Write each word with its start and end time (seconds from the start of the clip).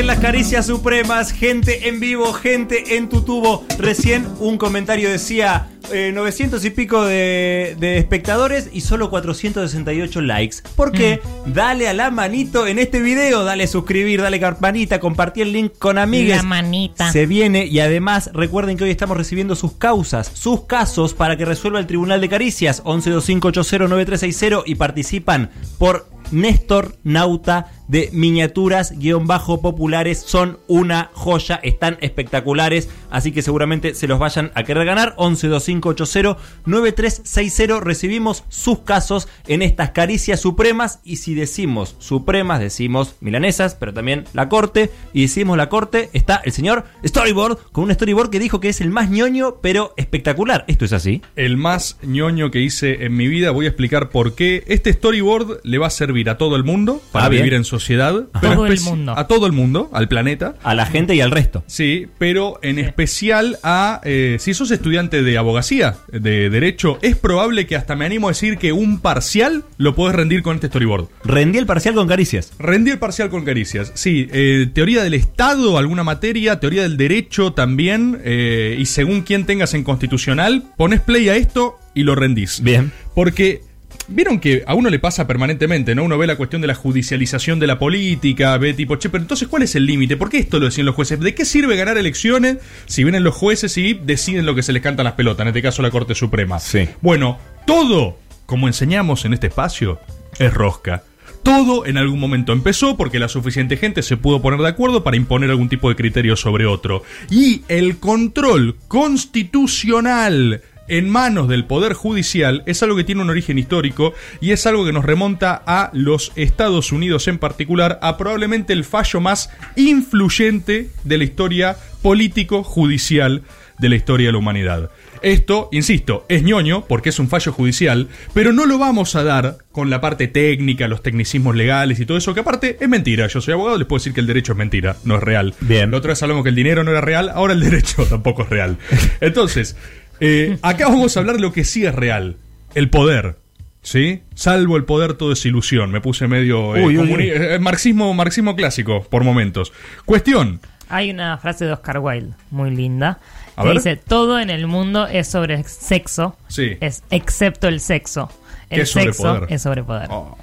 siguen 0.00 0.06
las 0.06 0.20
caricias 0.20 0.66
supremas, 0.66 1.30
gente 1.30 1.88
en 1.88 2.00
vivo, 2.00 2.32
gente 2.32 2.96
en 2.96 3.10
tu 3.10 3.20
tubo. 3.20 3.66
Recién 3.78 4.26
un 4.38 4.56
comentario 4.56 5.10
decía 5.10 5.68
eh, 5.92 6.10
900 6.14 6.64
y 6.64 6.70
pico 6.70 7.04
de, 7.04 7.76
de 7.78 7.98
espectadores 7.98 8.70
y 8.72 8.80
solo 8.80 9.10
468 9.10 10.22
likes. 10.22 10.56
¿Por 10.74 10.92
qué? 10.92 11.20
Dale 11.46 11.86
a 11.86 11.92
la 11.92 12.10
manito 12.10 12.66
en 12.66 12.78
este 12.78 13.02
video, 13.02 13.44
dale 13.44 13.66
suscribir, 13.66 14.22
dale 14.22 14.40
campanita, 14.40 15.00
compartir 15.00 15.42
el 15.42 15.52
link 15.52 15.72
con 15.78 15.98
amigues. 15.98 16.38
La 16.38 16.44
manita. 16.44 17.12
Se 17.12 17.26
viene 17.26 17.66
y 17.66 17.80
además 17.80 18.30
recuerden 18.32 18.78
que 18.78 18.84
hoy 18.84 18.90
estamos 18.90 19.18
recibiendo 19.18 19.54
sus 19.54 19.72
causas, 19.72 20.30
sus 20.32 20.64
casos 20.64 21.12
para 21.12 21.36
que 21.36 21.44
resuelva 21.44 21.78
el 21.78 21.86
Tribunal 21.86 22.22
de 22.22 22.28
Caricias 22.30 22.82
1125809360 22.84 24.62
y 24.64 24.76
participan 24.76 25.50
por 25.78 26.08
Néstor 26.30 26.96
Nauta 27.02 27.72
de 27.90 28.08
miniaturas 28.12 28.96
guion 28.98 29.26
bajo 29.26 29.60
populares 29.60 30.22
son 30.24 30.58
una 30.68 31.10
joya, 31.12 31.58
están 31.62 31.98
espectaculares, 32.00 32.88
así 33.10 33.32
que 33.32 33.42
seguramente 33.42 33.94
se 33.94 34.06
los 34.06 34.20
vayan 34.20 34.52
a 34.54 34.62
querer 34.62 34.86
ganar. 34.86 35.16
1125809360 35.16 37.80
recibimos 37.80 38.44
sus 38.48 38.78
casos 38.80 39.26
en 39.48 39.62
estas 39.62 39.90
caricias 39.90 40.38
supremas 40.40 41.00
y 41.04 41.16
si 41.16 41.34
decimos 41.34 41.96
supremas 41.98 42.60
decimos 42.60 43.16
milanesas, 43.20 43.74
pero 43.74 43.92
también 43.92 44.24
la 44.34 44.48
corte 44.48 44.92
y 45.12 45.22
decimos 45.22 45.56
la 45.56 45.68
corte 45.68 46.10
está 46.12 46.40
el 46.44 46.52
señor 46.52 46.84
Storyboard 47.04 47.58
con 47.72 47.82
un 47.84 47.92
storyboard 47.92 48.30
que 48.30 48.38
dijo 48.38 48.60
que 48.60 48.68
es 48.68 48.80
el 48.80 48.90
más 48.90 49.10
ñoño 49.10 49.56
pero 49.60 49.94
espectacular. 49.96 50.64
Esto 50.68 50.84
es 50.84 50.92
así. 50.92 51.22
El 51.34 51.56
más 51.56 51.98
ñoño 52.02 52.52
que 52.52 52.60
hice 52.60 53.04
en 53.04 53.16
mi 53.16 53.26
vida, 53.26 53.50
voy 53.50 53.64
a 53.66 53.68
explicar 53.68 54.10
por 54.10 54.36
qué. 54.36 54.62
Este 54.68 54.92
storyboard 54.92 55.58
le 55.64 55.78
va 55.78 55.88
a 55.88 55.90
servir 55.90 56.30
a 56.30 56.38
todo 56.38 56.54
el 56.54 56.62
mundo 56.64 57.02
para 57.10 57.26
Ah, 57.26 57.28
vivir 57.28 57.54
en 57.54 57.64
sociedad. 57.80 58.26
A 58.32 58.40
pero 58.40 58.54
todo 58.54 58.66
el 58.66 58.80
mundo. 58.80 59.14
A 59.16 59.26
todo 59.26 59.46
el 59.46 59.52
mundo, 59.52 59.90
al 59.92 60.08
planeta. 60.08 60.54
A 60.62 60.74
la 60.74 60.86
gente 60.86 61.14
y 61.14 61.20
al 61.20 61.30
resto. 61.30 61.64
Sí, 61.66 62.06
pero 62.18 62.58
en 62.62 62.78
especial 62.78 63.58
a. 63.62 64.00
eh, 64.04 64.36
si 64.38 64.54
sos 64.54 64.70
estudiante 64.70 65.22
de 65.22 65.38
abogacía, 65.38 65.96
de 66.12 66.50
derecho, 66.50 66.98
es 67.02 67.16
probable 67.16 67.66
que 67.66 67.76
hasta 67.76 67.96
me 67.96 68.06
animo 68.06 68.28
a 68.28 68.30
decir 68.30 68.58
que 68.58 68.72
un 68.72 69.00
parcial 69.00 69.64
lo 69.78 69.94
podés 69.94 70.14
rendir 70.14 70.42
con 70.42 70.54
este 70.56 70.68
storyboard. 70.68 71.08
Rendí 71.24 71.58
el 71.58 71.66
parcial 71.66 71.94
con 71.94 72.06
caricias. 72.06 72.52
Rendí 72.58 72.90
el 72.90 72.98
parcial 72.98 73.30
con 73.30 73.44
caricias. 73.44 73.92
Sí, 73.94 74.28
eh, 74.32 74.68
teoría 74.72 75.02
del 75.02 75.14
Estado, 75.14 75.78
alguna 75.78 76.04
materia, 76.04 76.60
teoría 76.60 76.82
del 76.82 76.96
derecho 76.96 77.52
también, 77.52 78.20
eh, 78.24 78.76
y 78.78 78.86
según 78.86 79.22
quien 79.22 79.46
tengas 79.46 79.74
en 79.74 79.84
constitucional, 79.84 80.64
pones 80.76 81.00
play 81.00 81.28
a 81.28 81.36
esto 81.36 81.78
y 81.94 82.02
lo 82.02 82.14
rendís. 82.14 82.60
Bien. 82.62 82.92
Porque 83.14 83.62
vieron 84.10 84.40
que 84.40 84.62
a 84.66 84.74
uno 84.74 84.90
le 84.90 84.98
pasa 84.98 85.26
permanentemente, 85.26 85.94
¿no? 85.94 86.04
Uno 86.04 86.18
ve 86.18 86.26
la 86.26 86.36
cuestión 86.36 86.60
de 86.60 86.68
la 86.68 86.74
judicialización 86.74 87.58
de 87.58 87.66
la 87.66 87.78
política, 87.78 88.56
ve 88.58 88.74
tipo, 88.74 88.96
che, 88.96 89.08
pero 89.08 89.22
entonces 89.22 89.48
¿cuál 89.48 89.62
es 89.62 89.74
el 89.74 89.86
límite? 89.86 90.16
¿Por 90.16 90.28
qué 90.28 90.38
esto 90.38 90.58
lo 90.58 90.66
decían 90.66 90.86
los 90.86 90.94
jueces? 90.94 91.20
¿De 91.20 91.34
qué 91.34 91.44
sirve 91.44 91.76
ganar 91.76 91.96
elecciones 91.96 92.58
si 92.86 93.04
vienen 93.04 93.24
los 93.24 93.34
jueces 93.34 93.76
y 93.78 93.94
deciden 93.94 94.46
lo 94.46 94.54
que 94.54 94.62
se 94.62 94.72
les 94.72 94.82
canta 94.82 95.02
a 95.02 95.04
las 95.04 95.14
pelotas? 95.14 95.44
En 95.44 95.48
este 95.48 95.62
caso 95.62 95.82
la 95.82 95.90
Corte 95.90 96.14
Suprema. 96.14 96.58
Sí. 96.58 96.88
Bueno, 97.00 97.38
todo, 97.66 98.18
como 98.46 98.66
enseñamos 98.66 99.24
en 99.24 99.32
este 99.32 99.46
espacio, 99.46 100.00
es 100.38 100.52
rosca. 100.52 101.04
Todo 101.42 101.86
en 101.86 101.96
algún 101.96 102.20
momento 102.20 102.52
empezó 102.52 102.96
porque 102.98 103.18
la 103.18 103.28
suficiente 103.28 103.78
gente 103.78 104.02
se 104.02 104.18
pudo 104.18 104.42
poner 104.42 104.60
de 104.60 104.68
acuerdo 104.68 105.02
para 105.02 105.16
imponer 105.16 105.50
algún 105.50 105.70
tipo 105.70 105.88
de 105.88 105.96
criterio 105.96 106.36
sobre 106.36 106.66
otro. 106.66 107.02
Y 107.30 107.62
el 107.68 107.98
control 107.98 108.76
constitucional 108.88 110.60
en 110.90 111.08
manos 111.08 111.48
del 111.48 111.64
Poder 111.64 111.94
Judicial 111.94 112.62
es 112.66 112.82
algo 112.82 112.96
que 112.96 113.04
tiene 113.04 113.22
un 113.22 113.30
origen 113.30 113.58
histórico 113.58 114.12
y 114.40 114.50
es 114.50 114.66
algo 114.66 114.84
que 114.84 114.92
nos 114.92 115.04
remonta 115.04 115.62
a 115.66 115.90
los 115.94 116.32
Estados 116.36 116.92
Unidos 116.92 117.28
en 117.28 117.38
particular, 117.38 117.98
a 118.02 118.18
probablemente 118.18 118.72
el 118.72 118.84
fallo 118.84 119.20
más 119.20 119.50
influyente 119.76 120.90
de 121.04 121.18
la 121.18 121.24
historia 121.24 121.76
político-judicial 122.02 123.42
de 123.78 123.88
la 123.88 123.96
historia 123.96 124.28
de 124.28 124.32
la 124.32 124.38
humanidad. 124.38 124.90
Esto, 125.22 125.68
insisto, 125.72 126.24
es 126.28 126.42
ñoño 126.42 126.86
porque 126.86 127.10
es 127.10 127.18
un 127.18 127.28
fallo 127.28 127.52
judicial, 127.52 128.08
pero 128.32 128.52
no 128.52 128.66
lo 128.66 128.78
vamos 128.78 129.14
a 129.16 129.22
dar 129.22 129.58
con 129.72 129.90
la 129.90 130.00
parte 130.00 130.28
técnica, 130.28 130.88
los 130.88 131.02
tecnicismos 131.02 131.56
legales 131.56 132.00
y 132.00 132.06
todo 132.06 132.18
eso, 132.18 132.34
que 132.34 132.40
aparte 132.40 132.78
es 132.80 132.88
mentira. 132.88 133.26
Yo 133.26 133.40
soy 133.40 133.52
abogado, 133.52 133.78
les 133.78 133.86
puedo 133.86 134.00
decir 134.00 134.14
que 134.14 134.20
el 134.20 134.26
derecho 134.26 134.52
es 134.52 134.58
mentira, 134.58 134.96
no 135.04 135.16
es 135.16 135.22
real. 135.22 135.54
Bien. 135.60 135.90
La 135.90 135.98
otra 135.98 136.10
vez 136.10 136.22
hablamos 136.22 136.42
que 136.42 136.50
el 136.50 136.54
dinero 136.54 136.84
no 136.84 136.90
era 136.90 137.00
real, 137.00 137.30
ahora 137.30 137.52
el 137.52 137.60
derecho 137.70 138.04
tampoco 138.06 138.42
es 138.42 138.50
real. 138.50 138.78
Entonces, 139.20 139.76
eh, 140.20 140.58
acá 140.62 140.88
vamos 140.88 141.16
a 141.16 141.20
hablar 141.20 141.36
de 141.36 141.42
lo 141.42 141.52
que 141.52 141.64
sí 141.64 141.84
es 141.86 141.94
real, 141.94 142.36
el 142.74 142.90
poder. 142.90 143.36
¿Sí? 143.82 144.22
Salvo 144.34 144.76
el 144.76 144.84
poder, 144.84 145.14
todo 145.14 145.32
es 145.32 145.44
ilusión. 145.46 145.90
Me 145.90 146.02
puse 146.02 146.28
medio 146.28 146.76
eh, 146.76 146.84
Uy, 146.84 146.98
uy, 146.98 147.08
comuni- 147.08 147.16
uy. 147.16 147.30
eh, 147.30 147.58
marxismo, 147.58 148.12
marxismo 148.12 148.54
clásico, 148.54 149.02
por 149.04 149.24
momentos. 149.24 149.72
Cuestión. 150.04 150.60
Hay 150.90 151.10
una 151.10 151.38
frase 151.38 151.64
de 151.64 151.72
Oscar 151.72 151.98
Wilde 152.00 152.34
muy 152.50 152.70
linda 152.72 153.20
A 153.56 153.62
que 153.62 153.68
ver. 153.68 153.76
dice 153.78 153.96
todo 153.96 154.38
en 154.38 154.50
el 154.50 154.66
mundo 154.66 155.06
es 155.06 155.28
sobre 155.28 155.62
sexo, 155.64 156.36
Sí. 156.48 156.76
es 156.80 157.04
excepto 157.10 157.68
el 157.68 157.80
sexo. 157.80 158.30
¿Qué 158.68 158.74
El 158.76 158.80
es 158.82 158.90
sobre 158.90 159.04
sexo 159.06 159.22
poder? 159.22 159.46
es 159.48 159.62
sobre 159.62 159.82
poder. 159.82 160.08
Oh, 160.10 160.36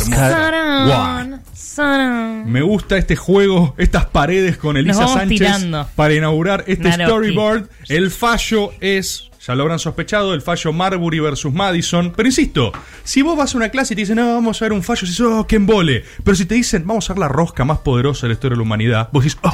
sarán. 0.00 1.31
Me 2.46 2.62
gusta 2.62 2.96
este 2.96 3.16
juego, 3.16 3.74
estas 3.78 4.06
paredes 4.06 4.56
con 4.56 4.76
Elisa 4.76 5.00
vamos 5.00 5.12
Sánchez 5.12 5.38
tirando. 5.38 5.88
para 5.94 6.14
inaugurar 6.14 6.64
este 6.66 6.88
Naroki. 6.88 7.04
storyboard. 7.04 7.68
El 7.88 8.10
fallo 8.10 8.70
es, 8.80 9.30
ya 9.46 9.54
lo 9.54 9.62
habrán 9.62 9.78
sospechado, 9.78 10.34
el 10.34 10.42
fallo 10.42 10.72
Marbury 10.72 11.20
versus 11.20 11.52
Madison. 11.52 12.12
Pero 12.16 12.28
insisto, 12.28 12.72
si 13.04 13.22
vos 13.22 13.36
vas 13.36 13.54
a 13.54 13.58
una 13.58 13.68
clase 13.68 13.94
y 13.94 13.96
te 13.96 14.02
dicen, 14.02 14.16
no, 14.16 14.34
vamos 14.34 14.60
a 14.60 14.64
ver 14.64 14.72
un 14.72 14.82
fallo, 14.82 15.02
dices, 15.06 15.20
oh, 15.20 15.46
qué 15.46 15.56
embole. 15.56 16.04
Pero 16.24 16.34
si 16.34 16.46
te 16.46 16.54
dicen, 16.54 16.86
vamos 16.86 17.08
a 17.10 17.12
ver 17.12 17.20
la 17.20 17.28
rosca 17.28 17.64
más 17.64 17.78
poderosa 17.78 18.22
de 18.22 18.28
la 18.28 18.34
historia 18.34 18.54
de 18.54 18.58
la 18.58 18.62
humanidad, 18.62 19.08
vos 19.12 19.24
dices, 19.24 19.38
oh, 19.42 19.50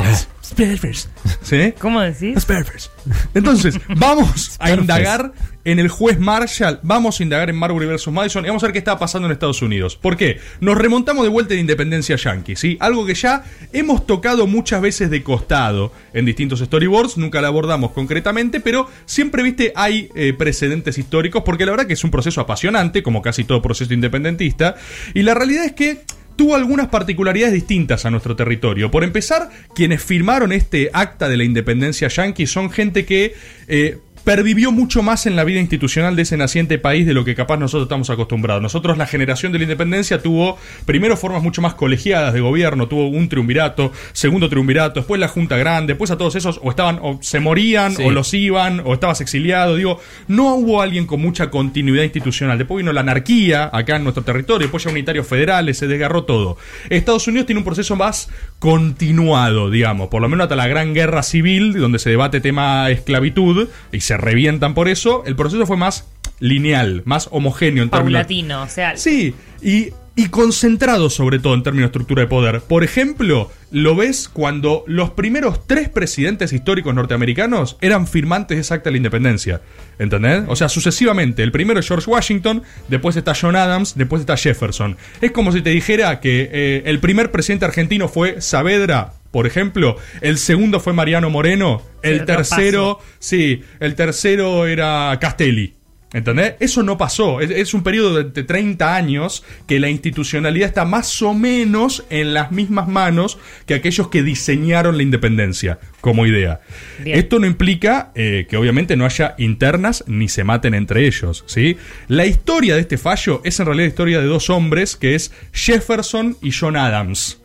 Sperfers. 0.49 1.11
¿Sí? 1.43 1.75
¿Cómo 1.79 2.01
decís? 2.01 2.41
Sperfers. 2.41 2.91
Entonces, 3.35 3.79
vamos 3.97 4.57
a 4.59 4.71
indagar 4.71 5.33
en 5.65 5.79
el 5.79 5.89
juez 5.89 6.19
Marshall, 6.19 6.81
vamos 6.83 7.21
a 7.21 7.23
indagar 7.23 7.51
en 7.51 7.57
Marbury 7.57 7.87
versus 7.87 8.11
Madison 8.11 8.45
y 8.47 8.49
vamos 8.49 8.63
a 8.63 8.67
ver 8.67 8.73
qué 8.73 8.79
está 8.79 8.99
pasando 8.99 9.27
en 9.27 9.33
Estados 9.33 9.61
Unidos. 9.61 9.97
¿Por 9.97 10.17
qué? 10.17 10.41
Nos 10.61 10.79
remontamos 10.79 11.23
de 11.25 11.29
vuelta 11.29 11.53
a 11.53 11.57
la 11.57 11.61
independencia 11.61 12.17
yankee, 12.17 12.57
¿sí? 12.57 12.79
Algo 12.81 13.05
que 13.05 13.13
ya 13.15 13.45
hemos 13.75 14.07
tocado 14.07 14.47
muchas 14.47 14.81
veces 14.81 15.11
de 15.11 15.23
costado 15.23 15.93
en 16.15 16.25
distintos 16.25 16.61
storyboards, 16.61 17.19
nunca 17.19 17.43
la 17.43 17.49
abordamos 17.49 17.91
concretamente, 17.91 18.61
pero 18.61 18.89
siempre, 19.05 19.43
viste, 19.43 19.75
hay 19.77 20.09
eh, 20.15 20.33
precedentes 20.33 20.97
históricos 20.97 21.43
porque 21.45 21.67
la 21.67 21.73
verdad 21.73 21.87
que 21.87 21.93
es 21.93 22.05
un 22.05 22.11
proceso 22.11 22.41
apasionante, 22.41 23.03
como 23.03 23.21
casi 23.21 23.45
todo 23.45 23.61
proceso 23.61 23.93
independentista, 23.93 24.77
y 25.13 25.23
la 25.23 25.35
realidad 25.35 25.67
es 25.67 25.73
que 25.73 26.01
tuvo 26.39 26.55
algunas 26.55 26.87
particularidades 26.87 27.53
distintas 27.53 28.07
a 28.07 28.11
nuestro 28.11 28.37
territorio. 28.37 28.93
Por 28.93 29.03
empezar, 29.03 29.51
quienes 29.75 30.01
firmaron 30.01 30.53
este 30.53 30.89
acta 30.93 31.29
de 31.29 31.37
la 31.37 31.43
independencia 31.43 32.07
yanqui 32.07 32.47
son 32.47 32.71
gente 32.71 33.05
que 33.05 33.35
eh, 33.67 33.99
pervivió 34.29 34.73
mucho 34.73 35.03
más 35.03 35.25
en 35.25 35.37
la 35.37 35.45
vida 35.45 35.59
institucional 35.59 36.15
de 36.15 36.21
ese 36.21 36.37
naciente 36.37 36.79
país 36.79 37.07
de 37.07 37.15
lo 37.15 37.25
que 37.25 37.35
capaz 37.35 37.57
nosotros 37.57 37.87
estamos 37.87 38.11
acostumbrados. 38.11 38.61
Nosotros, 38.63 38.99
la 38.99 39.07
generación 39.07 39.53
de 39.53 39.59
la 39.59 39.65
independencia, 39.65 40.21
tuvo 40.21 40.59
primero 40.85 41.17
formas 41.17 41.43
mucho 41.43 41.63
más 41.63 41.73
colegiadas 41.73 42.35
de 42.35 42.41
gobierno, 42.41 42.89
tuvo 42.89 43.09
un 43.09 43.31
triunvirato, 43.31 43.91
segundo 44.13 44.51
triunvirato, 44.51 45.01
después 45.01 45.19
la 45.19 45.29
Junta 45.29 45.57
Grande, 45.57 45.95
después 45.95 46.11
a 46.11 46.19
todos 46.19 46.35
esos 46.35 46.61
o 46.63 46.69
estaban, 46.69 46.99
o 47.01 47.19
se 47.23 47.41
morían, 47.41 47.97
Sí. 47.97 48.03
o 48.03 48.11
los 48.11 48.35
iban, 48.35 48.83
o 48.85 48.93
estabas 48.93 49.23
exiliado. 49.23 49.77
Digo, 49.77 49.99
no 50.27 50.57
hubo 50.57 50.83
alguien 50.83 51.07
con 51.07 51.23
mucha 51.23 51.49
continuidad 51.49 52.05
institucional. 52.05 52.59
Después 52.59 52.83
vino 52.83 52.93
la 52.93 53.01
anarquía 53.01 53.71
acá 53.73 53.97
en 53.97 54.05
nuestro 54.05 54.25
territorio, 54.25 54.67
después 54.67 54.85
ya 54.85 54.91
unitarios 54.91 55.27
federales, 55.27 55.79
se 55.79 55.87
desgarró 55.87 56.25
todo. 56.25 56.59
Estados 56.91 57.27
Unidos 57.29 57.47
tiene 57.47 57.61
un 57.61 57.65
proceso 57.65 57.97
más 57.97 58.29
continuado, 58.59 59.71
digamos, 59.71 60.09
por 60.09 60.21
lo 60.21 60.29
menos 60.29 60.45
hasta 60.45 60.57
la 60.57 60.67
gran 60.67 60.95
guerra 60.95 61.23
civil, 61.23 61.75
donde 61.75 61.99
se 61.99 62.11
debate 62.11 62.41
tema 62.41 62.91
esclavitud 62.91 63.69
y 63.93 64.01
se 64.01 64.17
revientan 64.17 64.75
por 64.75 64.89
eso. 64.89 65.23
El 65.27 65.37
proceso 65.37 65.67
fue 65.67 65.77
más 65.77 66.07
lineal, 66.41 67.03
más 67.05 67.29
homogéneo 67.31 67.83
en 67.83 67.91
términos. 67.91 68.21
Paulatino, 68.21 68.63
o 68.63 68.69
sea, 68.69 68.97
Sí, 68.97 69.35
y, 69.63 69.91
y 70.19 70.31
concentrado 70.31 71.11
sobre 71.11 71.39
todo 71.39 71.55
en 71.55 71.63
términos 71.63 71.85
de 71.85 71.91
estructura 71.91 72.23
de 72.23 72.27
poder. 72.27 72.61
Por 72.63 72.83
ejemplo, 72.83 73.53
lo 73.71 73.95
ves 73.95 74.29
cuando 74.29 74.83
los 74.89 75.11
primeros 75.11 75.65
tres 75.65 75.89
presidentes 75.89 76.53
históricos 76.53 76.93
norteamericanos 76.93 77.77
eran 77.81 78.09
firmantes 78.09 78.57
de 78.57 78.63
esa 78.63 78.75
acta 78.75 78.89
de 78.89 78.95
la 78.95 78.97
independencia. 78.97 79.61
¿Entendés? 80.01 80.43
O 80.49 80.57
sea, 80.57 80.69
sucesivamente. 80.69 81.45
El 81.45 81.53
primero 81.53 81.79
es 81.79 81.87
George 81.87 82.11
Washington, 82.11 82.65
después 82.89 83.15
está 83.15 83.33
John 83.41 83.55
Adams, 83.55 83.95
después 83.95 84.19
está 84.19 84.37
Jefferson. 84.37 84.97
Es 85.21 85.31
como 85.31 85.53
si 85.53 85.63
te 85.63 85.71
dijera 85.71 86.19
que 86.19 86.51
eh, 86.51 86.83
el 86.87 86.99
primer 86.99 87.31
presidente 87.31 87.67
argentino 87.67 88.09
fue 88.09 88.41
Saavedra. 88.41 89.13
Por 89.31 89.47
ejemplo, 89.47 89.99
el 90.21 90.39
segundo 90.39 90.81
fue 90.81 90.95
Mariano 90.95 91.31
Moreno, 91.31 91.81
el 92.03 92.25
tercero, 92.25 92.99
sí, 93.21 93.63
el 93.79 93.95
tercero 93.95 94.67
era 94.67 95.17
Castelli. 95.21 95.78
¿Entendés? 96.13 96.55
Eso 96.61 96.83
no 96.83 96.97
pasó. 96.97 97.41
Es, 97.41 97.51
es 97.51 97.75
un 97.75 97.83
periodo 97.83 98.17
de, 98.17 98.25
de 98.31 98.43
30 98.43 98.95
años 98.95 99.45
que 99.67 99.79
la 99.79 99.91
institucionalidad 99.91 100.69
está 100.69 100.85
más 100.85 101.21
o 101.21 101.35
menos 101.35 102.05
en 102.09 102.33
las 102.33 102.51
mismas 102.51 102.89
manos 102.89 103.39
que 103.67 103.75
aquellos 103.75 104.09
que 104.09 104.23
diseñaron 104.23 104.97
la 104.97 105.03
independencia 105.03 105.79
como 106.01 106.27
idea. 106.27 106.61
Bien. 107.03 107.19
Esto 107.19 107.39
no 107.39 107.47
implica 107.47 108.13
eh, 108.15 108.47
que 108.49 108.57
obviamente 108.57 108.97
no 108.97 109.05
haya 109.05 109.35
internas 109.39 110.05
ni 110.07 110.29
se 110.29 110.45
maten 110.45 110.75
entre 110.75 111.07
ellos. 111.07 111.45
¿sí? 111.47 111.77
La 112.07 112.25
historia 112.25 112.75
de 112.75 112.81
este 112.81 112.97
fallo 112.97 113.43
es 113.45 113.61
en 113.61 113.67
realidad 113.67 113.85
la 113.85 113.89
historia 113.89 114.21
de 114.21 114.27
dos 114.27 114.49
hombres 114.49 114.97
que 114.97 115.15
es 115.15 115.33
Jefferson 115.53 116.37
y 116.41 116.53
John 116.53 116.77
Adams. 116.77 117.39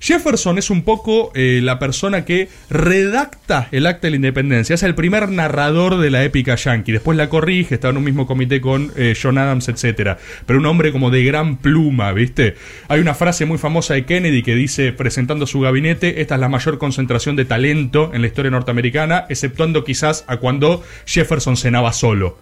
Jefferson 0.00 0.58
es 0.58 0.70
un 0.70 0.82
poco 0.82 1.32
eh, 1.34 1.60
la 1.62 1.78
persona 1.78 2.24
que 2.24 2.48
redacta 2.68 3.68
el 3.72 3.86
acta 3.86 4.06
de 4.06 4.10
la 4.10 4.16
independencia. 4.16 4.74
Es 4.74 4.82
el 4.82 4.94
primer 4.94 5.28
narrador 5.30 5.98
de 5.98 6.10
la 6.10 6.24
épica 6.24 6.56
yankee. 6.56 6.92
Después 6.92 7.16
la 7.16 7.28
corrige, 7.28 7.74
está 7.74 7.88
en 7.88 7.96
un 7.96 8.04
mismo 8.04 8.26
comité 8.26 8.60
con 8.60 8.92
eh, 8.96 9.14
John 9.20 9.38
Adams, 9.38 9.68
etcétera. 9.68 10.18
Pero 10.46 10.58
un 10.58 10.66
hombre 10.66 10.92
como 10.92 11.10
de 11.10 11.24
gran 11.24 11.56
pluma, 11.56 12.12
¿viste? 12.12 12.56
Hay 12.88 13.00
una 13.00 13.14
frase 13.14 13.46
muy 13.46 13.58
famosa 13.58 13.94
de 13.94 14.04
Kennedy 14.04 14.42
que 14.42 14.54
dice, 14.54 14.92
presentando 14.92 15.46
su 15.46 15.60
gabinete, 15.60 16.20
esta 16.20 16.34
es 16.34 16.40
la 16.40 16.48
mayor 16.48 16.78
concentración 16.78 17.36
de 17.36 17.44
talento 17.44 18.10
en 18.12 18.20
la 18.20 18.26
historia 18.26 18.50
norteamericana, 18.50 19.26
exceptuando 19.28 19.84
quizás 19.84 20.24
a 20.26 20.36
cuando 20.36 20.82
Jefferson 21.06 21.56
cenaba 21.56 21.92
solo. 21.92 22.38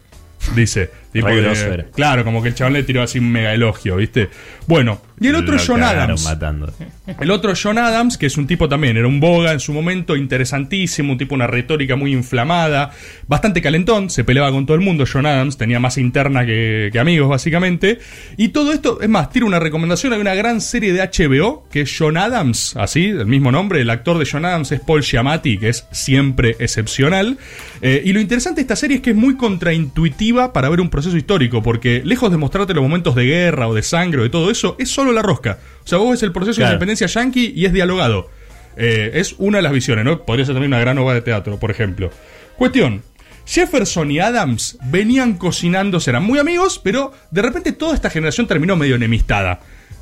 Dice. 0.55 0.91
Tipo 1.13 1.29
de- 1.29 1.87
claro, 1.95 2.25
como 2.25 2.43
que 2.43 2.49
el 2.51 2.55
chaval 2.55 2.75
le 2.75 2.83
tiró 2.83 3.03
así 3.03 3.19
un 3.19 3.31
mega 3.31 3.53
elogio, 3.55 3.97
¿viste? 3.97 4.29
Bueno, 4.67 5.01
y 5.21 5.27
el 5.29 5.35
otro 5.35 5.53
Lo 5.53 5.57
es 5.57 5.67
John 5.67 5.83
Adams. 5.83 6.25
matando. 6.25 6.73
El 7.19 7.31
otro 7.31 7.55
John 7.61 7.79
Adams, 7.79 8.19
que 8.19 8.27
es 8.27 8.37
un 8.37 8.47
tipo 8.47 8.69
también, 8.69 8.97
era 8.97 9.09
un 9.09 9.19
boga 9.19 9.53
en 9.53 9.59
su 9.61 9.73
momento, 9.73 10.15
interesantísimo, 10.15 11.13
un 11.13 11.19
tipo 11.19 11.35
una 11.35 11.47
retórica 11.47 11.97
muy 11.97 12.13
inflamada, 12.13 12.91
bastante 13.27 13.63
calentón, 13.63 14.11
se 14.11 14.23
peleaba 14.25 14.51
con 14.53 14.67
todo 14.67 14.77
el 14.77 14.83
mundo. 14.83 15.05
John 15.11 15.25
Adams 15.27 15.57
tenía 15.57 15.81
más 15.81 15.97
interna 15.99 16.45
que, 16.47 16.91
que 16.93 16.99
amigos, 16.99 17.29
básicamente. 17.29 17.99
Y 18.37 18.49
todo 18.49 18.73
esto, 18.73 19.01
es 19.01 19.09
más, 19.09 19.31
tiro 19.31 19.47
una 19.47 19.59
recomendación: 19.59 20.13
hay 20.13 20.21
una 20.21 20.35
gran 20.35 20.61
serie 20.61 20.93
de 20.93 21.01
HBO 21.01 21.67
que 21.71 21.81
es 21.83 21.97
John 21.99 22.17
Adams, 22.19 22.77
así, 22.77 23.07
el 23.07 23.27
mismo 23.27 23.51
nombre. 23.51 23.81
El 23.81 23.91
actor 23.91 24.19
de 24.19 24.29
John 24.31 24.45
Adams 24.45 24.71
es 24.73 24.81
Paul 24.81 25.03
Giamatti, 25.03 25.57
que 25.59 25.71
es 25.71 25.87
siempre 25.91 26.55
excepcional. 26.59 27.39
Eh, 27.81 28.03
y 28.05 28.13
lo 28.13 28.21
interesante 28.21 28.57
de 28.57 28.63
esta 28.63 28.77
serie 28.77 28.99
es 28.99 29.03
que 29.03 29.11
es 29.11 29.17
muy 29.17 29.37
contraintuitiva 29.37 30.53
para 30.53 30.69
ver 30.69 30.81
un 30.81 30.91
proceso 30.99 31.17
histórico, 31.17 31.63
porque 31.63 32.03
lejos 32.05 32.31
de 32.31 32.37
mostrarte 32.37 32.75
los 32.75 32.83
momentos 32.83 33.15
de 33.15 33.25
guerra 33.25 33.69
o 33.69 33.75
de 33.75 33.83
sangre 33.83 34.21
o 34.21 34.23
de 34.25 34.31
todo 34.31 34.51
eso, 34.51 34.77
es 34.79 34.91
solo 34.91 35.13
la 35.13 35.23
rosca. 35.23 35.59
O 35.85 35.87
sea, 35.87 35.99
vos 35.99 36.11
ves 36.11 36.23
el 36.23 36.33
proceso 36.33 36.57
Claro. 36.57 36.71
de 36.71 36.75
independencia 36.75 37.07
yankee 37.07 37.53
y 37.55 37.65
es 37.67 37.73
dialogado. 37.73 38.29
Eh, 38.77 39.11
es 39.15 39.35
una 39.39 39.59
de 39.59 39.63
las 39.63 39.73
visiones, 39.73 40.05
¿no? 40.05 40.25
Podría 40.25 40.45
ser 40.47 40.55
también 40.55 40.73
una 40.73 40.81
gran 40.81 40.99
obra 40.99 41.15
de 41.15 41.23
teatro, 41.23 41.59
por 41.59 41.71
ejemplo. 41.71 42.11
Cuestión. 42.57 43.03
Jefferson 43.47 44.11
y 44.11 44.19
Adams 44.19 44.77
venían 44.85 45.39
cocinándose, 45.39 46.11
eran 46.11 46.23
muy 46.23 46.39
amigos, 46.39 46.79
pero 46.85 47.13
de 47.31 47.41
repente 47.43 47.73
toda 47.73 47.95
esta 47.95 48.11
generación 48.11 48.47
terminó 48.47 48.77
medio 48.77 48.97
enemistada. 48.97 49.61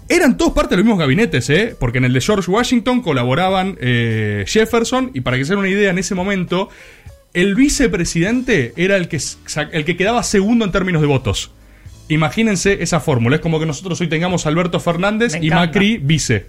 Eran 0.08 0.36
todos 0.36 0.52
parte 0.52 0.70
de 0.70 0.76
los 0.78 0.84
mismos 0.84 0.98
gabinetes, 1.00 1.48
¿eh? 1.50 1.76
Porque 1.78 1.98
en 1.98 2.04
el 2.04 2.12
de 2.12 2.20
George 2.20 2.50
Washington 2.50 3.02
colaboraban 3.02 3.76
eh, 3.80 4.44
Jefferson, 4.46 5.10
y 5.14 5.20
para 5.20 5.36
que 5.36 5.44
se 5.44 5.50
den 5.52 5.58
una 5.60 5.68
idea, 5.68 5.90
en 5.90 5.98
ese 5.98 6.14
momento, 6.14 6.68
el 7.36 7.54
vicepresidente 7.54 8.72
era 8.78 8.96
el 8.96 9.08
que, 9.08 9.20
el 9.72 9.84
que 9.84 9.96
quedaba 9.98 10.22
segundo 10.22 10.64
en 10.64 10.72
términos 10.72 11.02
de 11.02 11.06
votos. 11.06 11.52
Imagínense 12.08 12.82
esa 12.82 12.98
fórmula. 12.98 13.36
Es 13.36 13.42
como 13.42 13.60
que 13.60 13.66
nosotros 13.66 14.00
hoy 14.00 14.08
tengamos 14.08 14.46
Alberto 14.46 14.80
Fernández 14.80 15.34
y. 15.38 15.50
Macri 15.50 15.98
vice. 15.98 16.46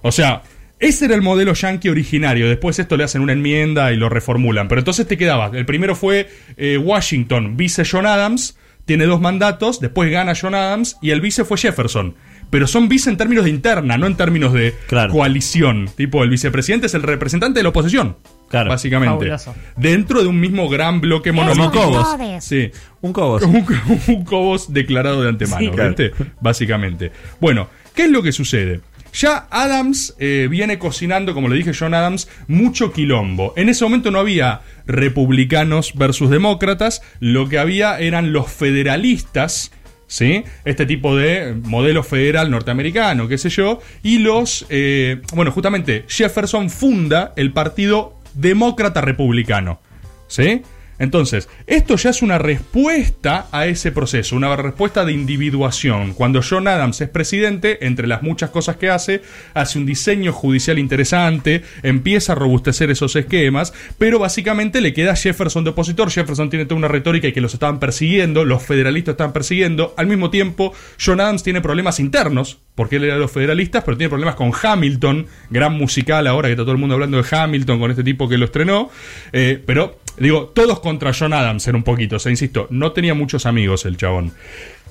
O 0.00 0.10
sea, 0.10 0.42
ese 0.78 1.04
era 1.04 1.14
el 1.14 1.20
modelo 1.20 1.52
yankee 1.52 1.90
originario. 1.90 2.48
Después 2.48 2.78
esto 2.78 2.96
le 2.96 3.04
hacen 3.04 3.20
una 3.20 3.34
enmienda 3.34 3.92
y 3.92 3.96
lo 3.96 4.08
reformulan. 4.08 4.68
Pero 4.68 4.80
entonces 4.80 5.06
te 5.06 5.18
quedaba. 5.18 5.50
El 5.52 5.66
primero 5.66 5.94
fue 5.94 6.30
eh, 6.56 6.78
Washington, 6.78 7.58
vice 7.58 7.84
John 7.84 8.06
Adams. 8.06 8.56
Tiene 8.84 9.06
dos 9.06 9.20
mandatos. 9.20 9.80
Después 9.80 10.10
gana 10.10 10.34
John 10.40 10.54
Adams. 10.54 10.96
Y 11.02 11.10
el 11.10 11.20
vice 11.20 11.44
fue 11.44 11.56
Jefferson. 11.58 12.14
Pero 12.50 12.66
son 12.66 12.88
vice 12.88 13.08
en 13.08 13.16
términos 13.16 13.44
de 13.44 13.50
interna, 13.50 13.96
no 13.96 14.06
en 14.06 14.14
términos 14.14 14.52
de 14.52 14.74
Claro. 14.86 15.10
coalición. 15.12 15.88
Tipo, 15.96 16.22
el 16.22 16.28
vicepresidente 16.28 16.86
es 16.86 16.92
el 16.94 17.02
representante 17.02 17.58
de 17.60 17.62
la 17.62 17.70
oposición. 17.70 18.16
Claro. 18.50 18.68
Básicamente. 18.68 19.14
Fabuloso. 19.14 19.54
Dentro 19.76 20.20
de 20.20 20.28
un 20.28 20.38
mismo 20.38 20.68
gran 20.68 21.00
bloque 21.00 21.32
monolítico. 21.32 21.70
Cobos. 21.72 22.08
Sí. 22.40 22.70
Un 23.00 23.14
cobos. 23.14 23.42
Un, 23.44 23.64
un 24.08 24.24
Cobos 24.24 24.70
declarado 24.72 25.22
de 25.22 25.30
antemano, 25.30 25.60
Sí, 25.60 25.70
claro. 25.70 25.94
¿viste? 25.96 26.12
Básicamente. 26.42 27.10
Bueno, 27.40 27.68
¿qué 27.94 28.02
es 28.04 28.10
lo 28.10 28.22
que 28.22 28.32
sucede? 28.32 28.82
Ya 29.12 29.46
Adams 29.50 30.14
eh, 30.18 30.48
viene 30.50 30.78
cocinando, 30.78 31.34
como 31.34 31.48
le 31.48 31.56
dije 31.56 31.72
John 31.78 31.94
Adams, 31.94 32.28
mucho 32.48 32.92
quilombo. 32.92 33.52
En 33.56 33.68
ese 33.68 33.84
momento 33.84 34.10
no 34.10 34.18
había 34.18 34.62
republicanos 34.86 35.94
versus 35.94 36.30
demócratas, 36.30 37.02
lo 37.20 37.48
que 37.48 37.58
había 37.58 38.00
eran 38.00 38.32
los 38.32 38.50
federalistas, 38.50 39.70
¿sí? 40.06 40.44
Este 40.64 40.86
tipo 40.86 41.16
de 41.16 41.54
modelo 41.54 42.02
federal 42.02 42.50
norteamericano, 42.50 43.28
qué 43.28 43.38
sé 43.38 43.50
yo, 43.50 43.80
y 44.02 44.18
los, 44.18 44.66
eh, 44.70 45.20
bueno, 45.34 45.52
justamente 45.52 46.04
Jefferson 46.08 46.70
funda 46.70 47.32
el 47.36 47.52
Partido 47.52 48.18
Demócrata 48.34 49.02
Republicano, 49.02 49.80
¿sí? 50.26 50.62
Entonces, 51.02 51.48
esto 51.66 51.96
ya 51.96 52.10
es 52.10 52.22
una 52.22 52.38
respuesta 52.38 53.48
a 53.50 53.66
ese 53.66 53.90
proceso, 53.90 54.36
una 54.36 54.54
respuesta 54.54 55.04
de 55.04 55.12
individuación. 55.12 56.14
Cuando 56.14 56.42
John 56.48 56.68
Adams 56.68 57.00
es 57.00 57.08
presidente, 57.08 57.84
entre 57.88 58.06
las 58.06 58.22
muchas 58.22 58.50
cosas 58.50 58.76
que 58.76 58.88
hace, 58.88 59.20
hace 59.52 59.80
un 59.80 59.84
diseño 59.84 60.32
judicial 60.32 60.78
interesante, 60.78 61.64
empieza 61.82 62.34
a 62.34 62.36
robustecer 62.36 62.88
esos 62.92 63.16
esquemas, 63.16 63.72
pero 63.98 64.20
básicamente 64.20 64.80
le 64.80 64.94
queda 64.94 65.14
a 65.14 65.16
Jefferson 65.16 65.64
de 65.64 65.70
opositor. 65.70 66.08
Jefferson 66.08 66.50
tiene 66.50 66.66
toda 66.66 66.78
una 66.78 66.86
retórica 66.86 67.26
y 67.26 67.32
que 67.32 67.40
los 67.40 67.52
estaban 67.52 67.80
persiguiendo, 67.80 68.44
los 68.44 68.62
federalistas 68.62 69.14
estaban 69.14 69.32
persiguiendo. 69.32 69.94
Al 69.96 70.06
mismo 70.06 70.30
tiempo, 70.30 70.72
John 71.04 71.18
Adams 71.18 71.42
tiene 71.42 71.60
problemas 71.60 71.98
internos, 71.98 72.60
porque 72.76 72.96
él 72.96 73.04
era 73.06 73.14
de 73.14 73.20
los 73.20 73.32
federalistas, 73.32 73.82
pero 73.82 73.96
tiene 73.96 74.08
problemas 74.08 74.36
con 74.36 74.52
Hamilton, 74.62 75.26
gran 75.50 75.76
musical 75.76 76.28
ahora 76.28 76.46
que 76.46 76.52
está 76.52 76.62
todo 76.62 76.72
el 76.72 76.78
mundo 76.78 76.94
hablando 76.94 77.20
de 77.20 77.24
Hamilton 77.28 77.80
con 77.80 77.90
este 77.90 78.04
tipo 78.04 78.28
que 78.28 78.38
lo 78.38 78.44
estrenó. 78.44 78.88
Eh, 79.32 79.60
pero, 79.66 79.98
digo, 80.18 80.46
todos 80.54 80.80
contra 80.80 81.12
John 81.18 81.32
Adams 81.32 81.66
era 81.66 81.76
un 81.76 81.84
poquito, 81.84 82.16
o 82.16 82.18
sea, 82.18 82.30
insisto, 82.30 82.66
no 82.70 82.92
tenía 82.92 83.14
muchos 83.14 83.46
amigos 83.46 83.84
el 83.84 83.96
chabón. 83.96 84.32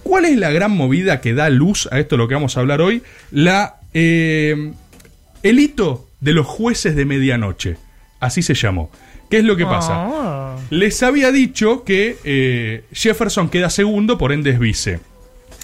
¿Cuál 0.03 0.25
es 0.25 0.37
la 0.37 0.51
gran 0.51 0.71
movida 0.71 1.21
que 1.21 1.33
da 1.33 1.49
luz 1.49 1.87
a 1.91 1.99
esto 1.99 2.15
de 2.15 2.17
lo 2.19 2.27
que 2.27 2.33
vamos 2.33 2.57
a 2.57 2.61
hablar 2.61 2.81
hoy? 2.81 3.03
La. 3.31 3.75
eh, 3.93 4.73
el 5.43 5.59
hito 5.59 6.07
de 6.19 6.33
los 6.33 6.45
jueces 6.45 6.95
de 6.95 7.05
medianoche. 7.05 7.77
Así 8.19 8.41
se 8.41 8.53
llamó. 8.53 8.91
¿Qué 9.29 9.37
es 9.37 9.43
lo 9.43 9.55
que 9.55 9.65
pasa? 9.65 10.07
Oh. 10.07 10.61
Les 10.69 11.01
había 11.03 11.31
dicho 11.31 11.83
que 11.83 12.17
eh, 12.23 12.83
Jefferson 12.91 13.49
queda 13.49 13.69
segundo, 13.69 14.17
por 14.17 14.31
ende 14.31 14.51
es 14.51 14.59
vice. 14.59 14.99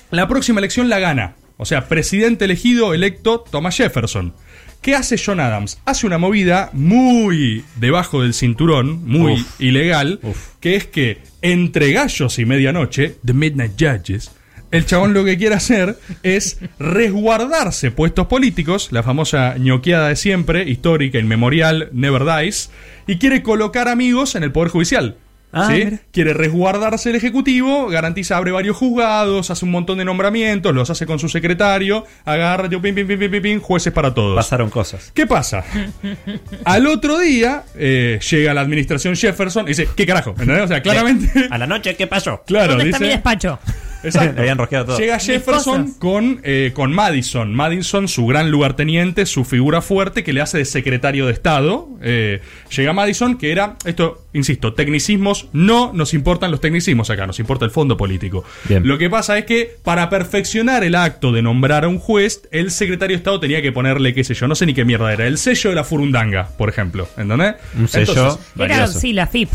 La 0.10 0.28
próxima 0.28 0.60
elección 0.60 0.90
la 0.90 1.00
gana. 1.00 1.36
O 1.58 1.66
sea, 1.66 1.88
presidente 1.88 2.46
elegido, 2.46 2.94
electo, 2.94 3.44
Thomas 3.50 3.76
Jefferson. 3.76 4.34
¿Qué 4.82 4.96
hace 4.96 5.18
John 5.24 5.40
Adams? 5.40 5.80
Hace 5.86 6.06
una 6.06 6.18
movida 6.20 6.70
muy 6.72 7.66
debajo 7.78 8.22
del 8.22 8.34
cinturón, 8.34 9.04
muy 9.06 9.34
Uf. 9.34 9.60
ilegal, 9.62 10.20
Uf. 10.22 10.50
que 10.60 10.76
es 10.76 10.86
que 10.86 11.18
entre 11.42 11.92
gallos 11.92 12.38
y 12.40 12.46
medianoche, 12.46 13.16
The 13.26 13.34
Midnight 13.34 13.74
Judges, 13.80 14.32
el 14.70 14.86
chabón 14.86 15.14
lo 15.14 15.24
que 15.26 15.38
quiere 15.38 15.56
hacer 15.56 15.98
es 16.24 16.60
resguardarse 16.78 17.90
puestos 17.92 18.28
políticos, 18.28 18.90
la 18.92 19.02
famosa 19.02 19.56
ñoqueada 19.58 20.10
de 20.10 20.16
siempre, 20.16 20.70
histórica, 20.70 21.20
inmemorial, 21.20 21.90
never 21.94 22.24
dies, 22.26 22.70
y 23.08 23.18
quiere 23.18 23.42
colocar 23.44 23.88
amigos 23.88 24.36
en 24.36 24.44
el 24.44 24.52
Poder 24.52 24.70
Judicial. 24.70 25.18
Ah, 25.54 25.70
¿sí? 25.72 25.98
Quiere 26.12 26.34
resguardarse 26.34 27.10
el 27.10 27.16
Ejecutivo, 27.16 27.88
garantiza, 27.88 28.36
abre 28.38 28.52
varios 28.52 28.76
juzgados, 28.76 29.50
hace 29.50 29.64
un 29.66 29.72
montón 29.72 29.98
de 29.98 30.06
nombramientos, 30.06 30.76
los 30.76 30.90
hace 30.90 31.06
con 31.06 31.20
su 31.20 31.30
secretario, 31.30 32.06
agarra, 32.26 32.68
yo, 32.68 32.82
pim, 32.82 32.94
pim, 32.94 33.08
pim, 33.08 33.18
pim, 33.18 33.32
pim, 33.32 33.42
pim, 33.42 33.60
jueces 33.62 33.94
para 33.94 34.14
todos. 34.14 34.36
Pasaron 34.36 34.70
cosas. 34.70 35.12
¿Qué 35.14 35.26
pasa? 35.26 35.64
Al 36.66 36.86
otro 36.88 37.20
día 37.20 37.64
eh, 37.76 38.20
llega 38.30 38.54
la 38.54 38.62
administración 38.62 39.16
Jefferson 39.16 39.66
y 39.66 39.70
dice, 39.70 39.88
¿qué 39.96 40.06
carajo? 40.06 40.32
¿Entendés? 40.32 40.64
O 40.64 40.68
sea, 40.68 40.82
claramente... 40.82 41.32
A 41.50 41.58
la 41.58 41.66
noche, 41.66 41.96
¿qué 41.96 42.08
pasó? 42.08 42.44
Claro, 42.46 42.74
¿Dónde 42.74 42.86
está 42.90 42.98
dice- 43.00 43.06
mi 43.08 43.14
despacho? 43.14 43.60
Exacto. 44.04 44.34
Le 44.36 44.40
habían 44.42 44.58
rosqueado 44.58 44.86
todo. 44.86 44.98
Llega 44.98 45.20
Jefferson 45.20 45.94
con, 46.00 46.42
eh, 46.44 46.72
con 46.74 46.94
Madison. 46.94 47.54
Madison, 47.54 48.08
su 48.08 48.26
gran 48.26 48.52
lugarteniente, 48.52 49.26
su 49.26 49.46
figura 49.46 49.82
fuerte 49.82 50.24
que 50.24 50.34
le 50.34 50.42
hace 50.42 50.60
de 50.60 50.66
secretario 50.66 51.26
de 51.26 51.34
Estado. 51.34 51.88
Eh, 52.02 52.42
llega 52.76 52.94
Madison, 52.94 53.38
que 53.38 53.52
era, 53.52 53.76
esto, 53.86 54.26
insisto, 54.34 54.74
tecnicismos. 54.74 55.50
No 55.54 55.92
nos 55.94 56.14
importan 56.14 56.52
los 56.52 56.62
tecnicismos 56.62 57.10
acá, 57.10 57.28
nos 57.28 57.40
importa 57.40 57.66
el 57.66 57.72
fondo 57.72 57.98
político. 57.98 58.44
Bien. 58.66 58.88
Lo 58.88 58.98
que 58.98 59.10
pasa 59.10 59.38
es 59.38 59.46
que 59.46 59.76
para 59.84 60.10
perfeccionar 60.10 60.84
el 60.84 60.96
acto 60.96 61.32
de 61.32 61.42
nombrar 61.42 61.86
a 61.86 61.88
un 61.88 62.00
juez, 62.00 62.48
el 62.52 62.72
secretario 62.72 63.16
de 63.16 63.20
Estado 63.20 63.40
tenía 63.40 63.62
que 63.62 63.72
ponerle, 63.72 64.14
qué 64.14 64.24
sé 64.24 64.34
yo, 64.34 64.48
no 64.48 64.56
sé 64.56 64.66
ni 64.66 64.74
qué 64.74 64.86
mierda 64.86 65.12
era, 65.14 65.28
el 65.28 65.38
sello 65.38 65.70
de 65.70 65.76
la 65.76 65.84
furundanga, 65.84 66.50
por 66.58 66.70
ejemplo. 66.70 67.08
¿Entendés? 67.18 67.56
Un 67.78 67.88
sello 67.88 68.12
Entonces, 68.12 68.46
Era, 68.58 68.88
sí, 68.88 69.14
la 69.14 69.28
FIP. 69.28 69.50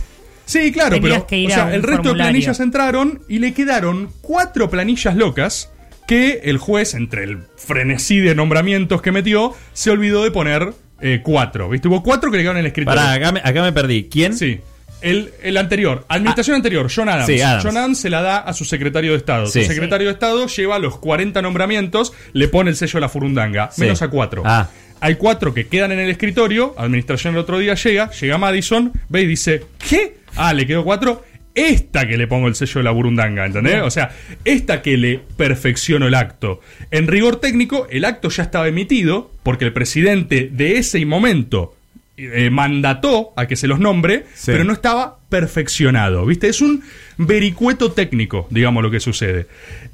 Sí, 0.53 0.71
claro, 0.73 0.97
Tenías 0.97 1.13
pero 1.15 1.27
que 1.27 1.39
ir 1.39 1.51
o 1.51 1.55
sea, 1.55 1.67
a 1.69 1.75
el 1.75 1.83
resto 1.83 2.11
de 2.11 2.15
planillas 2.15 2.61
entraron 2.61 3.23
y 3.29 3.39
le 3.39 3.55
quedaron 3.55 4.11
cuatro 4.21 4.69
planillas 4.69 5.17
locas 5.17 5.71
que 6.07 6.41
el 6.45 6.59
juez, 6.59 6.95
entre 6.95 7.25
el 7.25 7.39
frenesí 7.57 8.19
de 8.19 8.35
nombramientos 8.35 9.01
que 9.01 9.13
metió, 9.13 9.55
se 9.73 9.91
olvidó 9.91 10.25
de 10.25 10.31
poner 10.31 10.75
eh, 11.01 11.21
cuatro. 11.23 11.69
¿Viste? 11.71 11.89
Hubo 11.89 12.03
cuatro 12.03 12.31
que 12.31 12.37
le 12.37 12.43
quedaron 12.43 12.59
en 12.59 12.65
el 12.65 12.67
escritorio. 12.67 13.01
Pará, 13.01 13.13
acá 13.15 13.33
me, 13.33 13.41
acá 13.43 13.63
me 13.63 13.73
perdí. 13.73 14.09
¿Quién? 14.11 14.37
Sí. 14.37 14.61
El, 15.01 15.33
el 15.43 15.57
anterior, 15.57 16.05
administración 16.09 16.55
anterior, 16.57 16.89
John 16.95 17.09
Adams. 17.09 17.27
Sí, 17.27 17.41
Adams. 17.41 17.65
John 17.65 17.77
Adams 17.77 17.99
se 17.99 18.09
la 18.11 18.23
da 18.23 18.39
a 18.39 18.53
su 18.53 18.65
secretario 18.65 19.13
de 19.13 19.17
Estado. 19.19 19.47
Sí. 19.47 19.63
Su 19.63 19.69
secretario 19.73 20.07
de 20.09 20.13
Estado 20.13 20.47
lleva 20.47 20.79
los 20.79 20.99
40 20.99 21.43
nombramientos, 21.43 22.13
le 22.33 22.47
pone 22.47 22.71
el 22.71 22.77
sello 22.77 22.99
de 22.99 23.01
la 23.01 23.09
furundanga, 23.09 23.71
Sí. 23.73 23.81
menos 23.81 24.01
a 24.03 24.09
cuatro. 24.09 24.43
Ah. 24.45 24.69
Hay 25.03 25.17
cuatro 25.17 25.53
que 25.53 25.67
quedan 25.67 25.93
en 25.93 25.99
el 25.99 26.09
escritorio, 26.11 26.75
administración 26.79 27.35
el 27.35 27.41
otro 27.41 27.59
día 27.59 27.75
llega, 27.75 28.11
llega 28.13 28.39
Madison, 28.39 28.93
ve 29.09 29.23
y 29.23 29.27
dice, 29.27 29.65
¿qué? 29.91 30.15
Ah, 30.37 30.55
le 30.55 30.67
quedó 30.67 30.85
cuatro. 30.85 31.25
esta 31.55 32.07
que 32.09 32.17
le 32.17 32.27
pongo 32.27 32.49
el 32.49 32.55
sello 32.55 32.79
de 32.79 32.85
la 32.85 32.93
burundanga, 32.93 33.45
¿entendés? 33.45 33.83
O 33.83 33.91
sea, 33.91 34.11
esta 34.45 34.81
que 34.81 34.97
le 34.97 35.21
perfecciono 35.37 36.07
el 36.07 36.15
acto. 36.15 36.61
En 36.91 37.07
rigor 37.09 37.37
técnico, 37.37 37.87
el 37.91 38.07
acto 38.07 38.31
ya 38.31 38.45
estaba 38.45 38.69
emitido 38.69 39.31
porque 39.43 39.67
el 39.67 39.73
presidente 39.75 40.49
de 40.51 40.79
ese 40.79 41.05
momento 41.05 41.75
eh, 42.17 42.49
mandató 42.49 43.33
a 43.37 43.47
que 43.47 43.57
se 43.57 43.67
los 43.67 43.81
nombre, 43.81 44.25
Sí. 44.35 44.53
pero 44.53 44.65
no 44.65 44.73
estaba 44.73 45.19
perfeccionado, 45.33 46.27
¿viste? 46.27 46.49
Es 46.49 46.61
un 46.61 46.83
vericueto 47.17 47.93
técnico, 47.93 48.47
digamos 48.51 48.83
lo 48.83 48.91
que 48.91 49.01
sucede. 49.01 49.47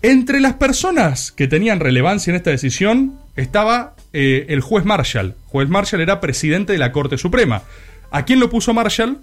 Entre 0.03 0.41
las 0.41 0.55
personas 0.55 1.31
que 1.31 1.47
tenían 1.47 1.79
relevancia 1.79 2.33
en 2.33 2.37
esta 2.37 2.51
decisión 2.51 3.21
estaba 3.37 3.95
eh, 4.13 4.47
el 4.49 4.63
juez 4.63 4.85
Marshall. 4.85 5.37
Juez 5.47 5.69
Marshall 5.69 6.01
era 6.01 6.21
presidente 6.21 6.73
de 6.73 6.81
la 6.81 6.91
Corte 6.91 7.19
Suprema. 7.19 7.63
¿A 8.11 8.25
quién 8.25 8.41
lo 8.41 8.51
puso 8.51 8.75
Marshall? 8.75 9.19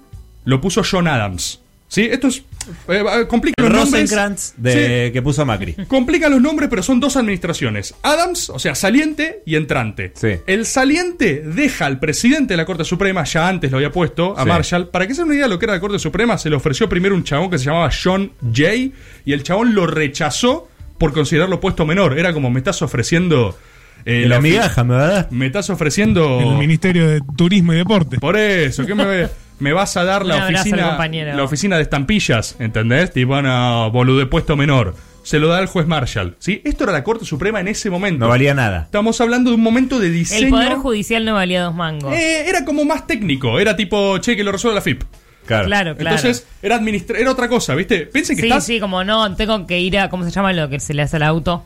Lo 0.45 0.62
puso 0.62 0.84
John 0.89 1.10
Adams. 1.10 1.60
¿Sí? 1.89 2.03
Esto 2.10 2.29
es... 2.29 2.43
eh, 2.88 3.25
complica 3.27 3.55
los 3.62 3.72
nombres. 3.72 3.91
Rosenkrantz 4.10 4.53
de, 4.57 5.12
que 5.13 5.22
puso 5.22 5.45
Macri. 5.45 5.74
Complica 5.88 6.29
los 6.29 6.41
nombres, 6.41 6.69
pero 6.69 6.81
son 6.84 7.00
dos 7.00 7.15
administraciones. 7.17 7.93
Adams, 8.03 8.50
o 8.50 8.60
sea, 8.60 8.75
saliente 8.75 9.41
y 9.45 9.55
entrante. 9.55 10.12
Sí. 10.15 10.29
El 10.48 10.65
saliente 10.65 11.41
deja 11.45 11.86
al 11.86 12.00
presidente 12.00 12.53
de 12.53 12.57
la 12.57 12.65
Corte 12.65 12.84
Suprema, 12.84 13.24
ya 13.24 13.48
antes 13.48 13.72
lo 13.72 13.77
había 13.77 13.91
puesto, 13.91 14.38
a 14.38 14.43
Sí. 14.43 14.50
Marshall. 14.50 14.88
Para 14.89 15.07
que 15.07 15.13
se 15.13 15.22
den 15.22 15.27
una 15.27 15.36
idea 15.36 15.45
de 15.45 15.50
lo 15.53 15.60
que 15.60 15.65
era 15.65 15.74
la 15.74 15.79
Corte 15.79 16.00
Suprema, 16.00 16.38
se 16.38 16.50
le 16.50 16.55
ofreció 16.55 16.88
primero 16.89 17.15
un 17.15 17.24
chabón 17.24 17.50
que 17.50 17.57
se 17.57 17.65
llamaba 17.65 17.89
John 18.03 18.31
Jay, 18.53 18.93
y 19.25 19.34
el 19.34 19.43
chabón 19.43 19.75
lo 19.75 19.88
rechazó 19.88 20.69
por 20.98 21.13
considerarlo 21.13 21.60
puesto 21.60 21.86
menor. 21.86 22.17
Era 22.17 22.34
como, 22.34 22.50
me 22.50 22.60
estás 22.60 22.81
ofreciendo... 22.81 23.57
eh, 24.05 24.25
la 24.27 24.39
migaja, 24.39 24.84
¿me 24.84 24.95
verdad? 24.95 25.29
Me 25.31 25.48
estás 25.48 25.69
ofreciendo... 25.69 26.39
El 26.39 26.57
Ministerio 26.57 27.07
de 27.10 27.22
Turismo 27.36 27.74
y 27.74 27.77
Deporte. 27.77 28.19
Por 28.19 28.38
eso, 28.38 28.86
¿qué 28.86 28.95
me, 28.95 29.27
me 29.60 29.74
vas 29.74 29.96
a 29.98 30.04
dar 30.04 30.24
Un 30.24 30.30
la 30.30 30.36
abrazo 30.36 30.50
al 30.50 30.56
oficina 30.62 30.88
compañero. 30.90 31.36
la 31.36 31.44
oficina 31.44 31.76
de 31.78 31.84
estampillas, 31.84 32.56
¿entendés? 32.60 33.12
Tipo, 33.14 33.42
no, 33.42 33.90
boludo, 33.92 34.20
de 34.20 34.26
puesto 34.26 34.56
menor. 34.56 34.96
Se 35.24 35.40
lo 35.40 35.48
da 35.48 35.60
el 35.60 35.66
juez 35.66 35.88
Marshall, 35.88 36.36
¿sí? 36.38 36.62
Esto 36.64 36.84
era 36.84 36.94
la 36.94 37.04
Corte 37.04 37.26
Suprema 37.26 37.60
en 37.60 37.68
ese 37.68 37.90
momento. 37.90 38.20
No 38.20 38.30
valía 38.30 38.54
nada. 38.54 38.84
Estamos 38.84 39.20
hablando 39.22 39.50
de 39.50 39.56
un 39.56 39.64
momento 39.64 39.98
de 40.00 40.10
diseño. 40.12 40.46
El 40.46 40.50
Poder 40.52 40.74
Judicial 40.76 41.26
no 41.26 41.34
valía 41.34 41.64
dos 41.64 41.74
mangos. 41.74 42.14
Eh, 42.14 42.48
era 42.48 42.64
como 42.64 42.86
más 42.86 43.08
técnico, 43.08 43.60
era 43.60 43.76
tipo, 43.76 44.18
che, 44.20 44.36
que 44.36 44.44
lo 44.44 44.52
resuelve 44.52 44.76
la 44.76 44.82
FIP. 44.82 45.02
Claro. 45.48 45.66
claro, 45.66 45.96
claro. 45.96 46.16
Entonces, 46.16 46.46
era 46.62 46.76
administra 46.76 47.18
era 47.20 47.32
otra 47.32 47.48
cosa, 47.48 47.74
¿viste? 47.76 48.02
Piensen 48.08 48.36
que 48.36 48.42
sí, 48.44 48.48
estás 48.48 48.66
sí, 48.66 48.80
como 48.80 49.04
no, 49.04 49.36
tengo 49.36 49.66
que 49.68 49.80
ir 49.80 49.98
a, 50.00 50.10
¿cómo 50.10 50.24
se 50.26 50.32
llama 50.32 50.54
lo 50.54 50.70
que 50.70 50.80
se 50.80 50.94
le 50.94 51.02
hace 51.04 51.18
al 51.18 51.24
auto? 51.24 51.64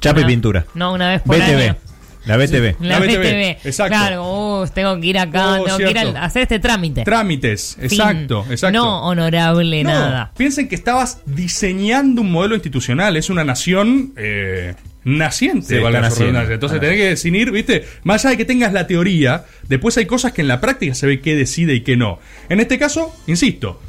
Chapa 0.00 0.18
y 0.20 0.22
Una- 0.22 0.28
pintura. 0.28 0.66
No, 0.74 0.92
una 0.92 1.08
vez 1.10 1.22
por 1.22 1.36
BTV. 1.36 1.62
año. 1.62 1.76
La 2.26 2.36
BTV. 2.36 2.76
La, 2.80 2.98
La 2.98 2.98
BTV, 3.00 3.18
BTV. 3.18 3.58
exacto. 3.68 3.96
Claro, 3.96 4.60
uh, 4.62 4.66
tengo 4.68 5.00
que 5.00 5.06
ir 5.06 5.18
acá, 5.18 5.60
Oh, 5.60 5.64
tengo 5.64 5.78
que 5.78 5.90
ir 5.90 5.98
a 5.98 6.24
hacer 6.24 6.42
este 6.42 6.58
trámite. 6.58 7.02
trámites, 7.04 7.74
Fin. 7.76 7.84
exacto, 7.84 8.46
exacto. 8.50 8.78
No 8.78 9.02
honorable 9.04 9.82
No, 9.84 9.90
nada. 9.90 10.32
Piensen 10.36 10.68
que 10.68 10.74
estabas 10.74 11.20
diseñando 11.26 12.20
un 12.22 12.30
modelo 12.32 12.54
institucional. 12.54 13.16
Es 13.16 13.30
una 13.30 13.44
nación 13.44 14.12
eh, 14.16 14.74
naciente, 15.04 15.76
Sí, 15.76 15.82
valga 15.82 16.00
redundancia. 16.08 16.54
Entonces 16.54 16.80
tenés 16.80 16.96
que 16.96 17.08
definir, 17.10 17.50
¿viste? 17.50 17.86
Más 18.04 18.24
allá 18.24 18.32
de 18.32 18.36
que 18.36 18.44
tengas 18.44 18.72
la 18.72 18.86
teoría, 18.86 19.44
después 19.68 19.96
hay 19.96 20.06
cosas 20.06 20.32
que 20.32 20.42
en 20.42 20.48
la 20.48 20.60
práctica 20.60 20.94
se 20.94 21.06
ve 21.06 21.20
qué 21.20 21.34
decide 21.36 21.74
y 21.74 21.80
qué 21.82 21.96
no. 21.96 22.18
En 22.48 22.60
este 22.60 22.78
caso, 22.78 23.14
insisto, 23.26 23.80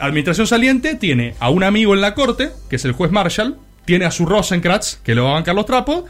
Administración 0.00 0.48
saliente 0.48 0.96
tiene 0.96 1.34
a 1.38 1.50
un 1.50 1.62
amigo 1.62 1.94
en 1.94 2.00
la 2.00 2.14
corte, 2.14 2.50
que 2.68 2.76
es 2.76 2.84
el 2.84 2.92
juez 2.92 3.12
Marshall, 3.12 3.56
tiene 3.84 4.04
a 4.06 4.10
su 4.10 4.26
Rosenkratz, 4.26 4.96
que 5.04 5.14
lo 5.14 5.24
va 5.24 5.30
a 5.30 5.34
bancar 5.34 5.54
los 5.54 5.66
trapos, 5.66 6.04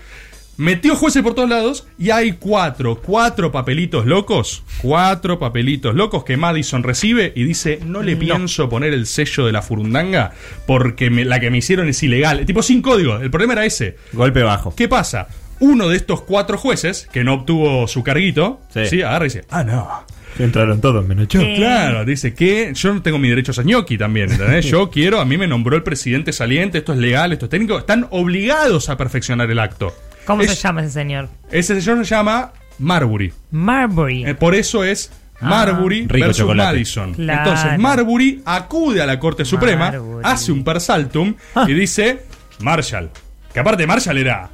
metió 0.56 0.94
jueces 0.96 1.22
por 1.22 1.34
todos 1.34 1.48
lados 1.48 1.86
y 1.98 2.10
hay 2.10 2.32
cuatro, 2.32 3.00
cuatro 3.02 3.50
papelitos 3.52 4.06
locos, 4.06 4.62
cuatro 4.80 5.38
papelitos 5.38 5.94
locos 5.94 6.24
que 6.24 6.36
Madison 6.36 6.82
recibe 6.82 7.32
y 7.34 7.44
dice, 7.44 7.80
no 7.84 8.02
le 8.02 8.16
pienso 8.16 8.68
poner 8.68 8.92
el 8.94 9.06
sello 9.06 9.46
de 9.46 9.52
la 9.52 9.62
furundanga 9.62 10.32
porque 10.66 11.10
me- 11.10 11.24
la 11.24 11.40
que 11.40 11.50
me 11.50 11.58
hicieron 11.58 11.88
es 11.88 12.02
ilegal. 12.02 12.44
Tipo 12.46 12.62
sin 12.62 12.82
código, 12.82 13.16
el 13.16 13.30
problema 13.30 13.54
era 13.54 13.66
ese. 13.66 13.96
Golpe 14.12 14.42
bajo. 14.42 14.74
¿Qué 14.74 14.88
pasa? 14.88 15.28
Uno 15.60 15.88
de 15.88 15.96
estos 15.96 16.22
cuatro 16.22 16.58
jueces, 16.58 17.08
que 17.12 17.22
no 17.24 17.34
obtuvo 17.34 17.86
su 17.88 18.02
carguito, 18.02 18.60
Sí. 18.72 18.86
sí, 18.86 19.02
agarra 19.02 19.24
y 19.26 19.28
dice, 19.28 19.44
ah, 19.50 19.64
no. 19.64 19.88
Entraron 20.36 20.80
todos, 20.80 21.06
menos 21.06 21.28
yo. 21.28 21.40
Claro, 21.54 22.04
dice 22.04 22.34
que 22.34 22.72
yo 22.74 22.92
no 22.92 23.02
tengo 23.02 23.18
mi 23.20 23.28
derecho 23.28 23.52
a 23.56 23.62
ñoqui 23.62 23.96
también, 23.96 24.32
¿entendés? 24.32 24.64
Yo 24.70 24.90
quiero, 24.90 25.20
a 25.20 25.24
mí 25.24 25.38
me 25.38 25.46
nombró 25.46 25.76
el 25.76 25.84
presidente 25.84 26.32
saliente, 26.32 26.78
esto 26.78 26.92
es 26.92 26.98
legal, 26.98 27.32
esto 27.32 27.44
es 27.46 27.50
técnico, 27.50 27.78
están 27.78 28.08
obligados 28.10 28.88
a 28.88 28.96
perfeccionar 28.96 29.48
el 29.48 29.60
acto. 29.60 29.94
¿Cómo 30.26 30.42
Es- 30.42 30.50
se 30.50 30.56
llama 30.56 30.82
ese 30.82 30.90
señor? 30.90 31.28
Ese 31.50 31.80
señor 31.80 31.98
se 32.06 32.14
llama 32.14 32.52
Marbury. 32.78 33.32
Marbury. 33.50 34.24
Eh, 34.26 34.34
por 34.34 34.54
eso 34.54 34.82
es 34.84 35.10
Marbury 35.40 36.06
Rico 36.06 36.26
versus 36.26 36.36
chocolate. 36.42 36.68
Madison. 36.72 37.14
Claro. 37.14 37.50
Entonces 37.50 37.78
Marbury 37.78 38.42
acude 38.44 39.02
a 39.02 39.06
la 39.06 39.18
Corte 39.18 39.44
Suprema, 39.44 39.90
Marbury. 39.90 40.22
hace 40.24 40.52
un 40.52 40.64
persaltum 40.64 41.34
y 41.66 41.72
dice 41.74 42.22
Marshall. 42.60 43.10
Que 43.52 43.60
aparte 43.60 43.86
Marshall 43.86 44.18
era 44.18 44.50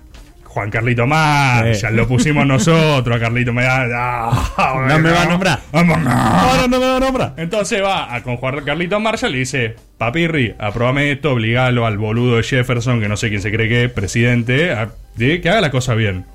Juan 0.61 0.71
Carlito 0.71 1.07
Marshall, 1.07 1.75
Sí. 1.75 1.87
lo 1.97 2.07
pusimos 2.07 2.47
nosotros 2.47 3.17
a 3.17 3.19
Carlito 3.19 3.51
Marshall. 3.51 3.91
Ah, 3.95 4.85
No 4.89 4.99
me 4.99 5.11
va 5.11 5.23
a 5.23 5.25
nombrar. 5.25 5.59
Ahora 5.73 6.67
no 6.69 6.79
me 6.79 6.87
va 6.87 6.97
a 6.97 7.01
nombrar. 7.01 7.33
Entonces 7.39 7.83
va 7.83 8.15
a 8.15 8.23
con 8.23 8.37
Juan 8.37 8.63
Carlito 8.63 9.01
Marshall 9.01 9.35
y 9.37 9.39
dice, 9.39 9.77
papirri, 9.97 10.55
aprobame 10.59 11.13
esto, 11.13 11.33
obligalo 11.33 11.87
al 11.87 11.97
boludo 11.97 12.37
de 12.37 12.43
Jefferson, 12.43 13.01
que 13.01 13.09
no 13.09 13.17
sé 13.17 13.31
quién 13.31 13.41
se 13.41 13.51
cree 13.51 13.71
que 13.71 13.85
es, 13.85 13.91
presidente, 13.91 14.73
a- 14.73 14.91
de 15.17 15.41
que 15.41 15.49
haga 15.49 15.63
la 15.63 15.71
cosa 15.71 15.95
bien. 15.95 16.27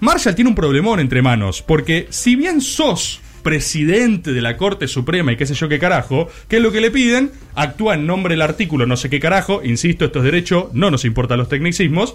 Marshall 0.00 0.34
tiene 0.34 0.48
un 0.48 0.54
problemón 0.56 0.98
entre 0.98 1.20
manos, 1.20 1.60
porque 1.60 2.06
si 2.08 2.36
bien 2.36 2.62
sos 2.62 3.20
presidente 3.48 4.34
de 4.34 4.42
la 4.42 4.58
Corte 4.58 4.86
Suprema 4.88 5.32
y 5.32 5.38
qué 5.38 5.46
sé 5.46 5.54
yo 5.54 5.70
qué 5.70 5.78
carajo, 5.78 6.28
¿qué 6.48 6.56
es 6.56 6.62
lo 6.62 6.70
que 6.70 6.82
le 6.82 6.90
piden? 6.90 7.30
Actúa 7.54 7.94
en 7.94 8.06
nombre 8.06 8.34
del 8.34 8.42
artículo 8.42 8.84
no 8.84 8.98
sé 8.98 9.08
qué 9.08 9.20
carajo, 9.20 9.62
insisto, 9.64 10.04
esto 10.04 10.18
es 10.18 10.26
derecho, 10.26 10.68
no 10.74 10.90
nos 10.90 11.06
importan 11.06 11.38
los 11.38 11.48
tecnicismos. 11.48 12.14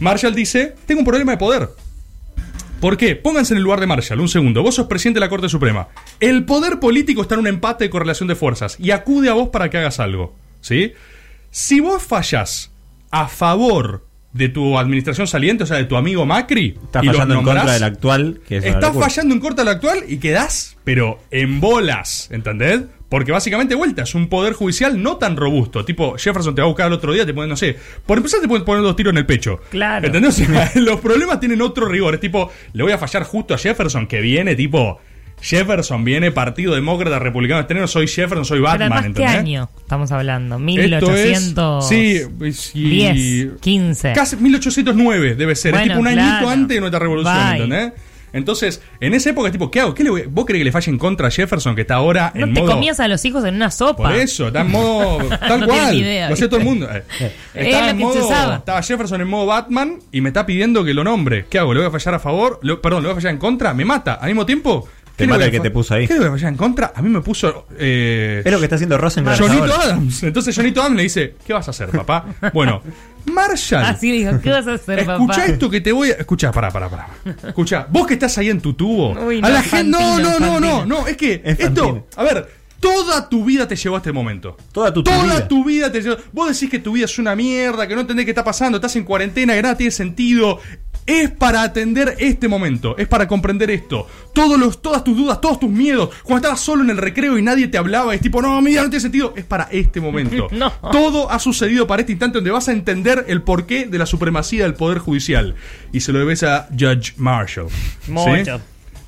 Marshall 0.00 0.34
dice, 0.34 0.74
tengo 0.84 1.02
un 1.02 1.06
problema 1.06 1.30
de 1.30 1.38
poder. 1.38 1.68
¿Por 2.80 2.96
qué? 2.96 3.14
Pónganse 3.14 3.54
en 3.54 3.58
el 3.58 3.62
lugar 3.62 3.78
de 3.78 3.86
Marshall, 3.86 4.18
un 4.18 4.28
segundo. 4.28 4.64
Vos 4.64 4.74
sos 4.74 4.88
presidente 4.88 5.18
de 5.18 5.26
la 5.26 5.30
Corte 5.30 5.48
Suprema. 5.48 5.86
El 6.18 6.44
poder 6.46 6.80
político 6.80 7.22
está 7.22 7.36
en 7.36 7.42
un 7.42 7.46
empate 7.46 7.84
de 7.84 7.90
correlación 7.90 8.26
de 8.26 8.34
fuerzas 8.34 8.76
y 8.80 8.90
acude 8.90 9.28
a 9.28 9.34
vos 9.34 9.50
para 9.50 9.70
que 9.70 9.78
hagas 9.78 10.00
algo. 10.00 10.34
¿Sí? 10.62 10.94
Si 11.52 11.78
vos 11.78 12.02
fallas 12.02 12.72
a 13.12 13.28
favor 13.28 14.04
de 14.32 14.48
tu 14.48 14.78
administración 14.78 15.26
saliente, 15.26 15.64
o 15.64 15.66
sea, 15.66 15.76
de 15.76 15.84
tu 15.84 15.96
amigo 15.96 16.24
Macri, 16.24 16.78
Está 16.82 17.00
y 17.02 17.06
los 17.06 17.16
fallando 17.16 17.34
en 17.34 17.40
contra 17.40 17.54
nombrás, 17.54 17.74
del 17.74 17.84
actual. 17.84 18.40
Que 18.46 18.56
es 18.56 18.64
una 18.64 18.74
Estás 18.74 18.96
fallando 18.96 19.34
en 19.34 19.40
contra 19.40 19.64
del 19.64 19.74
actual 19.74 20.04
y 20.08 20.16
quedás, 20.18 20.76
pero 20.84 21.20
en 21.30 21.60
bolas, 21.60 22.28
¿entendés? 22.30 22.82
Porque 23.12 23.30
básicamente, 23.30 23.74
vuelta, 23.74 24.04
es 24.04 24.14
un 24.14 24.28
poder 24.28 24.54
judicial 24.54 25.02
no 25.02 25.18
tan 25.18 25.36
robusto. 25.36 25.84
Tipo, 25.84 26.16
Jefferson 26.16 26.54
te 26.54 26.62
va 26.62 26.64
a 26.64 26.68
buscar 26.68 26.86
el 26.86 26.94
otro 26.94 27.12
día, 27.12 27.26
te 27.26 27.34
pone, 27.34 27.46
no 27.46 27.58
sé, 27.58 27.76
por 28.06 28.16
empezar 28.16 28.40
te 28.40 28.48
pueden 28.48 28.64
poner 28.64 28.82
dos 28.82 28.96
tiros 28.96 29.12
en 29.12 29.18
el 29.18 29.26
pecho. 29.26 29.60
Claro. 29.70 30.06
¿Entendés? 30.06 30.40
O 30.40 30.44
sea, 30.46 30.72
los 30.76 30.98
problemas 30.98 31.38
tienen 31.38 31.60
otro 31.60 31.84
rigor. 31.86 32.14
Es 32.14 32.20
tipo, 32.20 32.50
le 32.72 32.82
voy 32.82 32.92
a 32.92 32.96
fallar 32.96 33.24
justo 33.24 33.52
a 33.52 33.58
Jefferson, 33.58 34.06
que 34.06 34.22
viene, 34.22 34.54
tipo, 34.54 34.98
Jefferson 35.42 36.04
viene 36.04 36.30
Partido 36.30 36.74
Demócrata 36.74 37.18
Republicano. 37.18 37.60
Este 37.60 37.74
no 37.74 37.86
soy 37.88 38.06
Jefferson, 38.06 38.44
soy 38.44 38.58
Pero 38.60 38.70
Batman, 38.70 38.92
además, 38.92 39.16
¿qué 39.16 39.26
año 39.26 39.68
estamos 39.78 40.10
hablando? 40.12 40.54
Esto 40.56 41.14
es- 41.14 41.40
1800. 41.52 41.88
sí, 41.88 42.20
y- 42.74 42.88
10, 42.88 43.50
15. 43.60 44.12
Casi 44.12 44.36
1809 44.36 45.34
debe 45.34 45.54
ser. 45.56 45.74
es 45.74 45.82
tipo 45.82 45.98
un 45.98 46.06
claro. 46.06 46.20
añito 46.20 46.48
antes 46.48 46.74
de 46.76 46.80
nuestra 46.80 47.00
revolución, 47.00 47.34
Bye. 47.50 47.62
¿entendés? 47.64 47.92
Entonces, 48.34 48.80
en 48.98 49.12
esa 49.12 49.28
época, 49.28 49.50
tipo, 49.52 49.70
¿qué 49.70 49.80
hago? 49.80 49.92
¿Qué 49.92 50.02
le 50.04 50.08
voy- 50.08 50.22
¿Vos 50.26 50.46
crees 50.46 50.60
que 50.60 50.64
le 50.64 50.72
falle 50.72 50.90
en 50.90 50.96
contra 50.96 51.28
a 51.28 51.30
Jefferson 51.30 51.74
que 51.74 51.82
está 51.82 51.96
ahora 51.96 52.32
No 52.34 52.46
en 52.46 52.54
te 52.54 52.60
modo. 52.62 52.72
comías 52.72 52.98
a 52.98 53.06
los 53.06 53.22
hijos 53.26 53.44
en 53.44 53.56
una 53.56 53.70
sopa. 53.70 54.04
Por 54.04 54.14
eso, 54.14 54.46
está 54.46 54.62
en 54.62 54.70
modo. 54.70 55.18
Tal 55.38 55.60
No 55.60 55.66
cual. 55.66 55.78
tiene 55.80 55.92
ni 55.92 55.98
idea, 55.98 56.28
lo 56.28 56.34
hacía 56.34 56.48
todo 56.48 56.60
el 56.60 56.64
mundo. 56.64 56.88
Eh, 56.90 57.02
Es 57.52 57.66
Estaba 57.66 57.90
en 57.90 57.98
modo. 57.98 58.54
Estaba 58.56 58.80
Jefferson 58.82 59.20
en 59.20 59.28
modo 59.28 59.44
Batman 59.46 59.98
y 60.12 60.22
me 60.22 60.30
está 60.30 60.46
pidiendo 60.46 60.82
que 60.82 60.94
lo 60.94 61.04
nombre. 61.04 61.44
¿Qué 61.50 61.58
hago? 61.58 61.74
¿Le 61.74 61.80
voy 61.80 61.88
a 61.88 61.90
fallar 61.90 62.14
a 62.14 62.18
favor? 62.20 62.58
Le- 62.62 62.76
perdón, 62.76 63.02
¿le 63.02 63.08
voy 63.08 63.12
a 63.12 63.16
fallar 63.16 63.32
en 63.34 63.38
contra? 63.38 63.74
¿Me 63.74 63.84
mata? 63.84 64.14
Al 64.14 64.28
mismo 64.28 64.46
tiempo. 64.46 64.88
Te 65.22 65.26
¿qué 65.26 65.32
le 65.32 65.32
mata 65.38 65.44
el 65.46 65.50
que 65.50 65.60
te 65.60 65.70
puso 65.70 65.94
ahí. 65.94 66.06
¿Qué 66.06 66.14
le 66.14 66.20
voy 66.20 66.28
a 66.28 66.32
fallar 66.32 66.48
en 66.52 66.56
contra? 66.56 66.92
A 66.94 67.02
mí 67.02 67.08
me 67.08 67.20
puso. 67.20 67.66
Eh, 67.78 68.42
Es 68.44 68.52
lo 68.52 68.58
que 68.58 68.64
está 68.64 68.76
haciendo 68.76 68.98
Rosenkrantz 68.98 69.40
Jonito. 69.40 69.64
Adams. 69.74 70.22
Entonces 70.22 70.54
Jonito 70.54 70.80
Adams 70.80 70.96
le 70.96 71.02
dice, 71.04 71.34
¿qué 71.46 71.52
vas 71.52 71.66
a 71.68 71.70
hacer, 71.70 71.88
papá? 71.90 72.26
Bueno, 72.52 72.82
Marshall. 73.26 73.84
Así 73.84 74.10
dijo, 74.10 74.40
¿qué 74.42 74.50
vas 74.50 74.66
a 74.66 74.74
hacer, 74.74 74.98
Escucha 75.00 75.26
papá? 75.36 75.44
esto 75.46 75.70
que 75.70 75.80
te 75.80 75.92
voy 75.92 76.10
a. 76.10 76.14
Escucha, 76.14 76.50
pará, 76.52 76.70
pará, 76.70 76.88
pará. 76.88 77.08
Escucha, 77.46 77.86
vos 77.90 78.06
que 78.06 78.14
estás 78.14 78.36
ahí 78.38 78.50
en 78.50 78.60
tu 78.60 78.74
tubo. 78.74 79.12
Uy, 79.12 79.40
a 79.42 79.48
la 79.48 79.62
gente. 79.62 79.84
No, 79.90 80.18
no, 80.18 80.38
no, 80.40 80.58
no, 80.60 80.84
no. 80.84 81.06
Es 81.06 81.16
que 81.16 81.40
Es 81.44 81.60
esto. 81.60 82.06
A 82.16 82.24
ver, 82.24 82.48
toda 82.80 83.28
tu 83.28 83.44
vida 83.44 83.68
te 83.68 83.76
llevó 83.76 83.94
a 83.94 83.98
este 83.98 84.10
momento. 84.12 84.56
Toda 84.72 84.92
tu, 84.92 85.04
tu 85.04 85.10
Toda 85.10 85.22
vida. 85.22 85.48
tu 85.48 85.64
vida 85.64 85.92
te 85.92 86.02
llevó. 86.02 86.16
Vos 86.32 86.48
decís 86.52 86.68
que 86.68 86.80
tu 86.80 86.92
vida 86.92 87.04
es 87.04 87.16
una 87.18 87.36
mierda, 87.36 87.86
que 87.86 87.94
no 87.94 88.00
entendés 88.00 88.24
qué 88.24 88.32
está 88.32 88.42
pasando, 88.42 88.78
estás 88.78 88.96
en 88.96 89.04
cuarentena, 89.04 89.54
que 89.54 89.62
nada 89.62 89.76
tiene 89.76 89.92
sentido. 89.92 90.58
Es 91.06 91.30
para 91.30 91.62
atender 91.62 92.16
este 92.18 92.48
momento, 92.48 92.96
es 92.96 93.08
para 93.08 93.26
comprender 93.26 93.70
esto. 93.70 94.06
Todos 94.32 94.58
los, 94.58 94.80
todas 94.80 95.02
tus 95.02 95.16
dudas, 95.16 95.40
todos 95.40 95.58
tus 95.58 95.70
miedos. 95.70 96.10
Cuando 96.22 96.46
estabas 96.46 96.60
solo 96.60 96.84
en 96.84 96.90
el 96.90 96.96
recreo 96.96 97.36
y 97.38 97.42
nadie 97.42 97.68
te 97.68 97.78
hablaba, 97.78 98.14
es 98.14 98.20
tipo, 98.20 98.40
no, 98.40 98.60
mi 98.62 98.70
vida 98.70 98.82
no 98.82 98.90
tiene 98.90 99.00
sentido. 99.00 99.34
Es 99.36 99.44
para 99.44 99.64
este 99.70 100.00
momento. 100.00 100.48
No. 100.62 100.70
Todo 100.92 101.30
ha 101.30 101.38
sucedido 101.38 101.86
para 101.86 102.00
este 102.00 102.12
instante 102.12 102.38
donde 102.38 102.50
vas 102.50 102.68
a 102.68 102.72
entender 102.72 103.24
el 103.28 103.42
porqué 103.42 103.86
de 103.86 103.98
la 103.98 104.06
supremacía 104.06 104.64
del 104.64 104.74
Poder 104.74 104.98
Judicial. 104.98 105.56
Y 105.92 106.00
se 106.00 106.12
lo 106.12 106.18
debes 106.20 106.42
a 106.42 106.68
Judge 106.70 107.14
Marshall. 107.16 107.68
¿sí? 108.04 108.12
Mucho. 108.12 108.60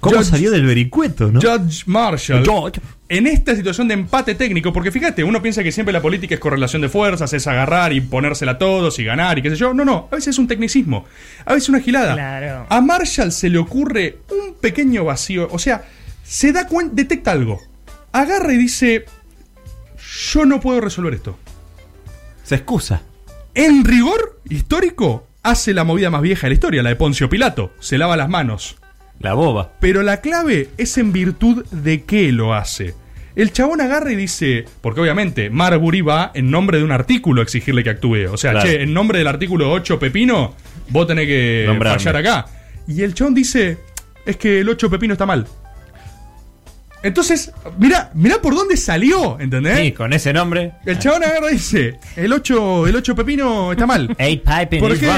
¿Cómo 0.04 0.16
Judge- 0.16 0.30
salió 0.30 0.50
del 0.50 0.64
vericueto, 0.66 1.32
no? 1.32 1.40
Judge 1.40 1.82
Marshall. 1.86 2.46
Judge. 2.46 2.80
En 3.08 3.26
esta 3.26 3.54
situación 3.54 3.88
de 3.88 3.94
empate 3.94 4.34
técnico, 4.34 4.72
porque 4.72 4.90
fíjate, 4.90 5.24
uno 5.24 5.40
piensa 5.42 5.62
que 5.62 5.70
siempre 5.72 5.92
la 5.92 6.00
política 6.02 6.34
es 6.34 6.40
correlación 6.40 6.82
de 6.82 6.88
fuerzas, 6.88 7.32
es 7.32 7.46
agarrar 7.46 7.92
y 7.92 8.00
ponérsela 8.00 8.52
a 8.52 8.58
todos 8.58 8.98
y 8.98 9.04
ganar 9.04 9.38
y 9.38 9.42
qué 9.42 9.50
sé 9.50 9.56
yo. 9.56 9.74
No, 9.74 9.84
no, 9.84 10.08
a 10.10 10.14
veces 10.14 10.28
es 10.28 10.38
un 10.38 10.46
tecnicismo, 10.48 11.04
a 11.44 11.52
veces 11.54 11.68
una 11.68 11.80
gilada. 11.80 12.14
Claro. 12.14 12.66
A 12.70 12.80
Marshall 12.80 13.30
se 13.32 13.50
le 13.50 13.58
ocurre 13.58 14.18
un 14.30 14.54
pequeño 14.54 15.04
vacío, 15.04 15.48
o 15.50 15.58
sea, 15.58 15.84
se 16.22 16.52
da 16.52 16.66
cuenta, 16.66 16.94
detecta 16.94 17.32
algo. 17.32 17.60
Agarra 18.12 18.52
y 18.52 18.56
dice, 18.58 19.04
yo 20.32 20.44
no 20.44 20.60
puedo 20.60 20.80
resolver 20.80 21.14
esto. 21.14 21.38
Se 22.42 22.54
excusa. 22.56 23.02
En 23.54 23.84
rigor 23.84 24.40
histórico, 24.48 25.26
hace 25.42 25.74
la 25.74 25.84
movida 25.84 26.10
más 26.10 26.22
vieja 26.22 26.42
de 26.46 26.50
la 26.50 26.54
historia, 26.54 26.82
la 26.82 26.88
de 26.90 26.96
Poncio 26.96 27.28
Pilato. 27.28 27.72
Se 27.80 27.98
lava 27.98 28.16
las 28.16 28.28
manos. 28.28 28.76
La 29.20 29.34
boba. 29.34 29.72
Pero 29.80 30.02
la 30.02 30.20
clave 30.20 30.68
es 30.76 30.98
en 30.98 31.12
virtud 31.12 31.64
de 31.70 32.02
qué 32.02 32.30
lo 32.32 32.54
hace. 32.54 32.94
El 33.36 33.52
chabón 33.52 33.80
agarra 33.80 34.12
y 34.12 34.16
dice, 34.16 34.64
porque 34.80 35.00
obviamente 35.00 35.50
Marbury 35.50 36.02
va 36.02 36.30
en 36.34 36.50
nombre 36.50 36.78
de 36.78 36.84
un 36.84 36.92
artículo 36.92 37.40
a 37.40 37.44
exigirle 37.44 37.82
que 37.82 37.90
actúe. 37.90 38.28
O 38.30 38.36
sea, 38.36 38.52
Claro. 38.52 38.68
che, 38.68 38.82
en 38.82 38.92
nombre 38.94 39.18
del 39.18 39.26
artículo 39.26 39.72
8 39.72 39.98
Pepino, 39.98 40.54
vos 40.90 41.06
tenés 41.06 41.26
que 41.26 41.64
Nombrarme. 41.66 41.98
fallar 41.98 42.16
acá. 42.16 42.46
Y 42.86 43.02
el 43.02 43.14
chabón 43.14 43.34
dice, 43.34 43.78
es 44.24 44.36
que 44.36 44.60
el 44.60 44.68
8 44.68 44.88
Pepino 44.90 45.14
está 45.14 45.26
mal. 45.26 45.46
Entonces, 47.04 47.52
mira, 47.78 48.10
mira 48.14 48.40
por 48.40 48.54
dónde 48.54 48.78
salió, 48.78 49.38
¿entendés? 49.38 49.78
Sí, 49.78 49.92
con 49.92 50.12
ese 50.14 50.32
nombre. 50.32 50.72
El 50.86 50.98
chabón 50.98 51.22
agarra 51.22 51.50
y 51.50 51.54
dice, 51.54 51.98
el 52.16 52.32
8, 52.32 52.86
el 52.86 52.96
8 52.96 53.14
Pepino 53.14 53.72
está 53.72 53.86
mal. 53.86 54.08
Eight 54.18 54.42
piping 54.42 54.80
¿Por 54.80 54.98
qué? 54.98 55.10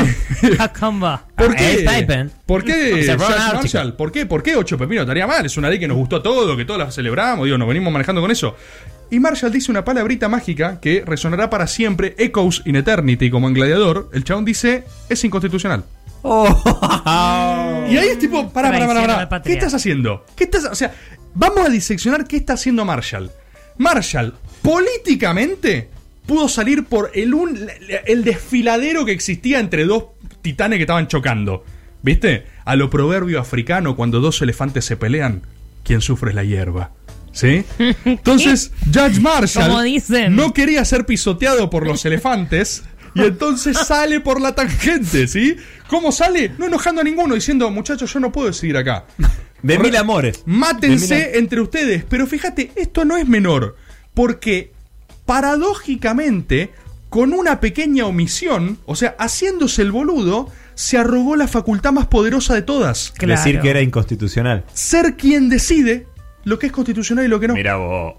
¿Por 0.50 0.56
Ah, 0.58 1.54
qué? 1.56 1.86
Pippen. 1.88 2.30
¿Por 2.44 2.64
qué. 2.64 3.16
Marshall? 3.16 3.94
¿Por 3.94 4.10
qué? 4.10 4.26
¿Por 4.26 4.42
qué 4.42 4.56
8 4.56 4.76
Pepino 4.76 5.02
estaría 5.02 5.28
mal? 5.28 5.46
Es 5.46 5.56
una 5.56 5.70
ley 5.70 5.78
que 5.78 5.86
nos 5.86 5.96
gustó 5.96 6.16
a 6.16 6.22
todos, 6.24 6.56
que 6.56 6.64
todos 6.64 6.80
la 6.80 6.90
celebramos, 6.90 7.44
digo, 7.44 7.56
nos 7.56 7.68
venimos 7.68 7.92
manejando 7.92 8.20
con 8.20 8.32
eso. 8.32 8.56
Y 9.08 9.20
Marshall 9.20 9.52
dice 9.52 9.70
una 9.70 9.84
palabrita 9.84 10.28
mágica 10.28 10.80
que 10.80 11.04
resonará 11.06 11.48
para 11.48 11.68
siempre, 11.68 12.16
Echoes 12.18 12.62
in 12.64 12.74
Eternity, 12.74 13.30
como 13.30 13.46
en 13.46 13.54
Gladiador. 13.54 14.10
El 14.12 14.24
chabón 14.24 14.44
dice, 14.44 14.82
es 15.08 15.22
inconstitucional. 15.22 15.84
Oh. 16.22 16.44
Y 17.88 17.96
ahí 17.96 18.08
es 18.08 18.18
tipo, 18.18 18.48
pará, 18.50 18.72
pará, 18.72 18.86
pará, 18.88 19.28
pará. 19.28 19.42
¿Qué 19.42 19.52
estás 19.52 19.74
haciendo? 19.74 20.24
¿Qué 20.34 20.44
estás, 20.44 20.64
o 20.64 20.74
sea, 20.74 20.92
vamos 21.36 21.66
a 21.66 21.68
diseccionar 21.70 22.26
qué 22.26 22.36
está 22.36 22.54
haciendo 22.54 22.84
Marshall. 22.84 23.30
Marshall, 23.78 24.34
políticamente, 24.62 25.88
pudo 26.26 26.48
salir 26.48 26.84
por 26.84 27.10
el, 27.14 27.34
un- 27.34 27.68
el 28.06 28.24
desfiladero 28.24 29.04
que 29.04 29.12
existía 29.12 29.60
entre 29.60 29.84
dos 29.84 30.04
titanes 30.42 30.78
que 30.78 30.82
estaban 30.84 31.08
chocando. 31.08 31.64
¿Viste? 32.02 32.46
A 32.64 32.76
lo 32.76 32.88
proverbio 32.88 33.40
africano, 33.40 33.96
cuando 33.96 34.20
dos 34.20 34.40
elefantes 34.42 34.84
se 34.84 34.96
pelean, 34.96 35.42
quien 35.82 36.00
sufre 36.00 36.30
es 36.30 36.36
la 36.36 36.44
hierba. 36.44 36.92
¿Sí? 37.32 37.64
Entonces, 38.04 38.70
Judge 38.86 39.20
Marshall 39.20 39.66
Como 39.68 39.82
dicen. 39.82 40.34
no 40.36 40.52
quería 40.54 40.84
ser 40.84 41.04
pisoteado 41.04 41.68
por 41.68 41.86
los 41.86 42.04
elefantes 42.06 42.84
y 43.14 43.22
entonces 43.22 43.76
sale 43.86 44.20
por 44.20 44.40
la 44.40 44.54
tangente, 44.54 45.26
¿sí? 45.26 45.56
¿Cómo 45.88 46.12
sale? 46.12 46.52
No 46.58 46.66
enojando 46.66 47.00
a 47.00 47.04
ninguno, 47.04 47.34
diciendo, 47.34 47.70
muchachos, 47.70 48.12
yo 48.12 48.20
no 48.20 48.30
puedo 48.32 48.52
seguir 48.52 48.76
acá. 48.76 49.04
De 49.66 49.78
mil 49.78 49.96
amores. 49.96 50.42
Mátense 50.46 51.16
mil 51.16 51.38
entre 51.38 51.60
ustedes. 51.60 52.04
Pero 52.08 52.26
fíjate, 52.26 52.72
esto 52.76 53.04
no 53.04 53.16
es 53.16 53.26
menor. 53.26 53.76
Porque, 54.14 54.72
paradójicamente, 55.24 56.70
con 57.08 57.32
una 57.32 57.60
pequeña 57.60 58.06
omisión, 58.06 58.78
o 58.86 58.96
sea, 58.96 59.16
haciéndose 59.18 59.82
el 59.82 59.92
boludo, 59.92 60.50
se 60.74 60.98
arrogó 60.98 61.36
la 61.36 61.48
facultad 61.48 61.92
más 61.92 62.06
poderosa 62.06 62.54
de 62.54 62.62
todas. 62.62 63.12
Claro. 63.16 63.40
Decir 63.40 63.60
que 63.60 63.70
era 63.70 63.80
inconstitucional. 63.80 64.64
Ser 64.72 65.16
quien 65.16 65.48
decide 65.48 66.06
lo 66.44 66.58
que 66.58 66.66
es 66.66 66.72
constitucional 66.72 67.24
y 67.24 67.28
lo 67.28 67.40
que 67.40 67.48
no. 67.48 67.54
Mira 67.54 67.76
vos. 67.76 68.14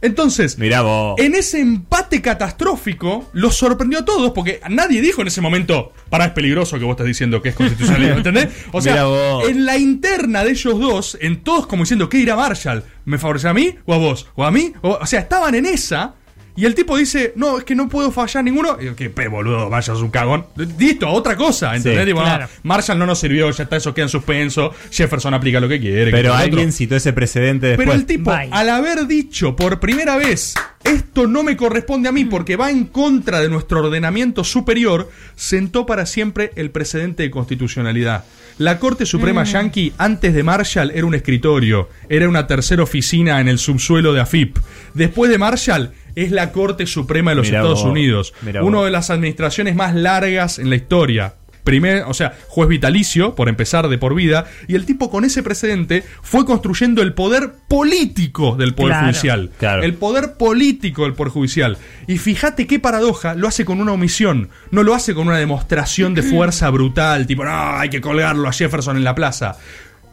Entonces, 0.00 0.58
Mira 0.58 0.82
vos. 0.82 1.18
en 1.18 1.34
ese 1.34 1.60
empate 1.60 2.22
catastrófico, 2.22 3.28
los 3.32 3.56
sorprendió 3.56 4.00
a 4.00 4.04
todos, 4.04 4.32
porque 4.32 4.60
nadie 4.70 5.00
dijo 5.00 5.22
en 5.22 5.28
ese 5.28 5.40
momento, 5.40 5.92
para 6.08 6.26
es 6.26 6.30
peligroso 6.32 6.78
que 6.78 6.84
vos 6.84 6.92
estás 6.92 7.06
diciendo 7.06 7.42
que 7.42 7.48
es 7.50 7.54
constitucional, 7.54 8.04
¿entendés? 8.18 8.48
O 8.72 8.80
sea, 8.80 9.04
Mirá 9.04 9.48
en 9.48 9.64
la 9.66 9.76
interna 9.76 10.44
de 10.44 10.50
ellos 10.52 10.78
dos, 10.78 11.18
en 11.20 11.42
todos 11.42 11.66
como 11.66 11.82
diciendo, 11.82 12.08
¿qué 12.08 12.18
dirá 12.18 12.36
Marshall? 12.36 12.84
¿Me 13.04 13.18
favorece 13.18 13.48
a 13.48 13.54
mí 13.54 13.74
o 13.86 13.94
a 13.94 13.98
vos? 13.98 14.28
¿O 14.34 14.44
a 14.44 14.50
mí? 14.50 14.72
O, 14.82 14.98
o 15.00 15.06
sea, 15.06 15.20
estaban 15.20 15.54
en 15.54 15.66
esa. 15.66 16.14
Y 16.58 16.64
el 16.66 16.74
tipo 16.74 16.96
dice, 16.96 17.32
no, 17.36 17.58
es 17.58 17.62
que 17.64 17.76
no 17.76 17.88
puedo 17.88 18.10
fallar 18.10 18.42
ninguno. 18.42 18.76
Y 18.80 18.86
yo, 18.86 18.96
que 18.96 19.10
pe, 19.10 19.28
boludo, 19.28 19.70
vayas 19.70 19.96
un 20.00 20.10
cagón. 20.10 20.44
Listo, 20.76 21.06
a 21.06 21.10
otra 21.12 21.36
cosa, 21.36 21.76
¿entendés? 21.76 22.00
Sí, 22.02 22.06
Tipo, 22.08 22.20
claro. 22.20 22.46
no, 22.46 22.50
Marshall 22.64 22.98
no 22.98 23.06
nos 23.06 23.20
sirvió, 23.20 23.48
ya 23.52 23.62
está, 23.62 23.76
eso 23.76 23.94
queda 23.94 24.06
en 24.06 24.08
suspenso. 24.08 24.74
Jefferson 24.90 25.34
aplica 25.34 25.60
lo 25.60 25.68
que 25.68 25.78
quiere. 25.78 26.10
Pero 26.10 26.34
alguien 26.34 26.66
otro. 26.70 26.72
citó 26.72 26.96
ese 26.96 27.12
precedente 27.12 27.68
después. 27.68 27.86
Pero 27.86 27.96
el 27.96 28.06
tipo, 28.06 28.32
Bye. 28.32 28.48
al 28.50 28.70
haber 28.70 29.06
dicho 29.06 29.54
por 29.54 29.78
primera 29.78 30.16
vez, 30.16 30.54
esto 30.82 31.28
no 31.28 31.44
me 31.44 31.56
corresponde 31.56 32.08
a 32.08 32.12
mí 32.12 32.24
porque 32.24 32.56
va 32.56 32.72
en 32.72 32.86
contra 32.86 33.40
de 33.40 33.48
nuestro 33.48 33.78
ordenamiento 33.84 34.42
superior, 34.42 35.08
sentó 35.36 35.86
para 35.86 36.06
siempre 36.06 36.50
el 36.56 36.72
precedente 36.72 37.22
de 37.22 37.30
constitucionalidad. 37.30 38.24
La 38.58 38.78
Corte 38.80 39.06
Suprema 39.06 39.44
Yankee, 39.44 39.92
antes 39.98 40.34
de 40.34 40.42
Marshall, 40.42 40.90
era 40.92 41.06
un 41.06 41.14
escritorio, 41.14 41.88
era 42.08 42.28
una 42.28 42.46
tercera 42.48 42.82
oficina 42.82 43.40
en 43.40 43.46
el 43.46 43.58
subsuelo 43.58 44.12
de 44.12 44.20
AFIP. 44.20 44.58
Después 44.94 45.30
de 45.30 45.38
Marshall, 45.38 45.92
es 46.16 46.32
la 46.32 46.50
Corte 46.50 46.86
Suprema 46.86 47.30
de 47.30 47.36
los 47.36 47.46
Mirá 47.46 47.58
Estados 47.60 47.82
vos, 47.82 47.90
Unidos. 47.92 48.34
mirá 48.42 48.64
Una 48.64 48.78
vos. 48.78 48.86
de 48.86 48.90
las 48.90 49.10
administraciones 49.10 49.76
más 49.76 49.94
largas 49.94 50.58
en 50.58 50.70
la 50.70 50.76
historia. 50.76 51.34
Primer, 51.64 52.04
o 52.04 52.14
sea, 52.14 52.34
juez 52.48 52.68
vitalicio, 52.68 53.34
por 53.34 53.48
empezar 53.48 53.88
de 53.88 53.98
por 53.98 54.14
vida, 54.14 54.46
y 54.66 54.74
el 54.74 54.86
tipo 54.86 55.10
con 55.10 55.24
ese 55.24 55.42
precedente 55.42 56.02
fue 56.22 56.44
construyendo 56.44 57.02
el 57.02 57.14
poder 57.14 57.52
político 57.68 58.56
del 58.56 58.74
Poder 58.74 58.92
Claro. 58.92 59.06
Judicial. 59.06 59.50
Claro. 59.58 59.82
El 59.82 59.94
poder 59.94 60.34
político 60.34 61.02
del 61.02 61.14
Poder 61.14 61.32
Judicial. 61.32 61.78
Y 62.06 62.18
fíjate 62.18 62.66
qué 62.66 62.78
paradoja, 62.78 63.34
lo 63.34 63.48
hace 63.48 63.64
con 63.64 63.80
una 63.80 63.92
omisión, 63.92 64.48
no 64.70 64.82
lo 64.82 64.94
hace 64.94 65.14
con 65.14 65.28
una 65.28 65.38
demostración 65.38 66.14
de 66.14 66.22
fuerza 66.22 66.70
brutal, 66.70 67.26
tipo, 67.26 67.44
no, 67.44 67.76
hay 67.76 67.90
que 67.90 68.00
colgarlo 68.00 68.48
a 68.48 68.52
Jefferson 68.52 68.96
en 68.96 69.04
la 69.04 69.14
plaza. 69.14 69.56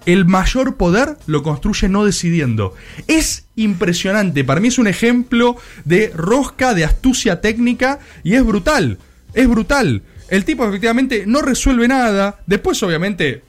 El 0.05 0.25
mayor 0.25 0.75
poder 0.75 1.17
lo 1.25 1.41
construye 1.41 1.89
no 1.89 2.05
decidiendo. 2.05 2.75
Es 3.08 3.47
impresionante, 3.55 4.43
para 4.43 4.60
mí 4.60 4.67
es 4.67 4.77
un 4.77 4.88
ejemplo 4.88 5.55
de 5.84 6.12
rosca, 6.15 6.73
de 6.73 6.86
astucia 6.86 7.41
técnica, 7.41 7.99
y 8.23 8.36
es 8.36 8.45
brutal, 8.45 8.99
es 9.34 9.47
brutal. 9.47 10.03
El 10.29 10.45
tipo 10.45 10.67
efectivamente 10.67 11.25
no 11.25 11.41
resuelve 11.41 11.88
nada, 11.88 12.39
después 12.45 12.81
obviamente 12.83 13.43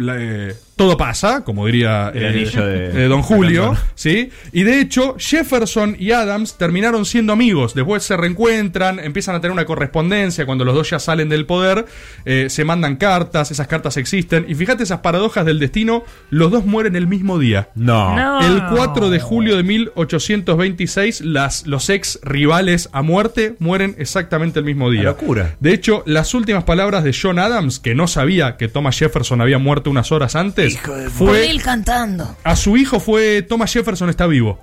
eh, 0.00 0.54
todo 0.82 0.96
pasa, 0.96 1.44
como 1.44 1.66
diría 1.66 2.10
El 2.14 2.22
eh, 2.22 2.28
anillo 2.28 2.66
de- 2.66 3.04
eh, 3.04 3.08
Don 3.08 3.22
Julio. 3.22 3.76
¿sí? 3.94 4.30
Y 4.52 4.62
de 4.64 4.80
hecho, 4.80 5.14
Jefferson 5.18 5.96
y 5.98 6.10
Adams 6.12 6.58
terminaron 6.58 7.04
siendo 7.04 7.32
amigos. 7.32 7.74
Después 7.74 8.02
se 8.02 8.16
reencuentran, 8.16 8.98
empiezan 8.98 9.34
a 9.34 9.40
tener 9.40 9.52
una 9.52 9.64
correspondencia. 9.64 10.44
Cuando 10.46 10.64
los 10.64 10.74
dos 10.74 10.90
ya 10.90 10.98
salen 10.98 11.28
del 11.28 11.46
poder, 11.46 11.86
eh, 12.24 12.46
se 12.50 12.64
mandan 12.64 12.96
cartas, 12.96 13.50
esas 13.50 13.66
cartas 13.68 13.96
existen. 13.96 14.44
Y 14.48 14.54
fíjate 14.54 14.82
esas 14.82 15.00
paradojas 15.00 15.46
del 15.46 15.58
destino: 15.58 16.04
los 16.30 16.50
dos 16.50 16.64
mueren 16.66 16.96
el 16.96 17.06
mismo 17.06 17.38
día. 17.38 17.68
No. 17.74 18.16
No. 18.16 18.40
El 18.40 18.62
4 18.74 19.10
de 19.10 19.20
julio 19.20 19.56
de 19.56 19.62
1826, 19.62 21.20
las, 21.22 21.66
los 21.66 21.88
ex 21.90 22.18
rivales 22.22 22.88
a 22.92 23.02
muerte 23.02 23.54
mueren 23.58 23.94
exactamente 23.98 24.58
el 24.58 24.64
mismo 24.64 24.90
día. 24.90 25.02
Locura. 25.04 25.54
De 25.60 25.72
hecho, 25.72 26.02
las 26.06 26.34
últimas 26.34 26.64
palabras 26.64 27.04
de 27.04 27.14
John 27.20 27.38
Adams, 27.38 27.78
que 27.78 27.94
no 27.94 28.06
sabía 28.06 28.56
que 28.56 28.68
Thomas 28.68 28.98
Jefferson 28.98 29.40
había 29.40 29.58
muerto 29.58 29.90
unas 29.90 30.12
horas 30.12 30.36
antes, 30.36 30.71
Con 30.76 31.10
fue 31.10 31.50
él 31.50 31.62
cantando. 31.62 32.36
a 32.44 32.56
su 32.56 32.76
hijo 32.76 33.00
fue 33.00 33.42
Thomas 33.42 33.72
Jefferson 33.72 34.10
está 34.10 34.26
vivo. 34.26 34.58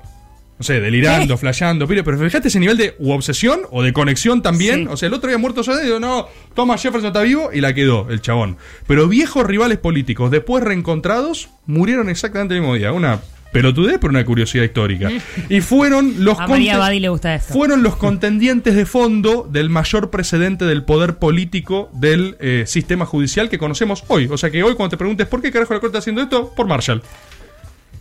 No 0.58 0.64
sé, 0.64 0.82
delirando, 0.82 1.38
flasheando, 1.38 1.88
pero, 1.88 2.04
pero 2.04 2.18
fíjate 2.18 2.50
ese 2.50 2.60
nivel 2.60 2.76
de 2.76 2.94
u 3.00 3.12
obsesión 3.12 3.62
o 3.72 3.82
de 3.82 3.94
conexión 3.94 4.42
también. 4.42 4.84
Sí. 4.84 4.88
O 4.92 4.98
sea, 4.98 5.08
el 5.08 5.14
otro 5.14 5.30
había 5.30 5.38
muerto 5.38 5.62
ya 5.62 5.72
y 5.82 5.86
digo, 5.86 6.02
no, 6.02 6.28
Thomas 6.54 6.82
Jefferson 6.82 7.08
está 7.08 7.22
vivo 7.22 7.52
y 7.54 7.62
la 7.62 7.74
quedó, 7.74 8.08
el 8.10 8.20
chabón. 8.20 8.58
Pero 8.86 9.08
viejos 9.08 9.46
rivales 9.46 9.78
políticos, 9.78 10.32
después 10.32 10.62
reencontrados, 10.62 11.48
murieron 11.66 12.10
exactamente 12.10 12.56
el 12.56 12.60
mismo 12.60 12.76
día. 12.76 12.92
Una 12.92 13.22
pelotudez, 13.52 13.98
pero 14.00 14.12
una 14.12 14.24
curiosidad 14.26 14.64
histórica. 14.64 15.10
Y 15.50 15.62
fueron 15.62 16.24
los 16.24 16.40
A 16.40 16.48
María 16.48 16.74
conte- 16.74 16.80
Badi 16.80 17.00
le 17.00 17.10
gusta 17.10 17.34
esto. 17.36 17.54
fueron 17.54 17.82
los 17.84 17.96
contendientes 17.96 18.76
de 18.76 18.86
fondo 18.86 19.48
del 19.52 19.70
mayor 19.70 20.10
precedente 20.10 20.66
del 20.66 20.84
poder 20.84 21.18
político 21.18 21.90
del 21.94 22.38
eh, 22.40 22.64
sistema 22.68 23.06
judicial 23.06 23.50
que 23.50 23.58
conocemos 23.58 24.04
hoy. 24.08 24.28
O 24.32 24.38
sea 24.38 24.50
que 24.52 24.62
hoy 24.64 24.76
cuando 24.76 24.92
te 24.92 24.98
preguntes 24.98 25.28
por 25.28 25.42
qué 25.42 25.52
carajo 25.52 25.74
la 25.74 25.80
corte 25.80 25.98
está 25.98 26.00
haciendo 26.00 26.22
esto, 26.22 26.54
por 26.56 26.68
Marshall. 26.68 27.02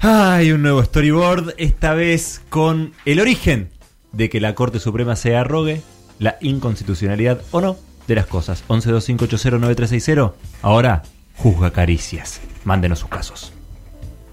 Hay 0.00 0.52
un 0.52 0.62
nuevo 0.62 0.82
storyboard, 0.84 1.54
esta 1.58 1.94
vez 1.94 2.40
con 2.50 2.92
el 3.04 3.18
origen 3.18 3.70
de 4.12 4.28
que 4.28 4.40
la 4.40 4.54
Corte 4.54 4.78
Suprema 4.80 5.16
se 5.16 5.34
arrogue 5.36 5.82
la 6.20 6.36
inconstitucionalidad 6.40 7.40
o 7.50 7.60
no 7.60 7.76
de 8.06 8.14
las 8.14 8.26
cosas. 8.26 8.62
1125809360. 8.68 10.32
Ahora, 10.62 11.02
juzga 11.36 11.70
caricias. 11.72 12.40
Mándenos 12.64 13.00
sus 13.00 13.08
casos. 13.08 13.52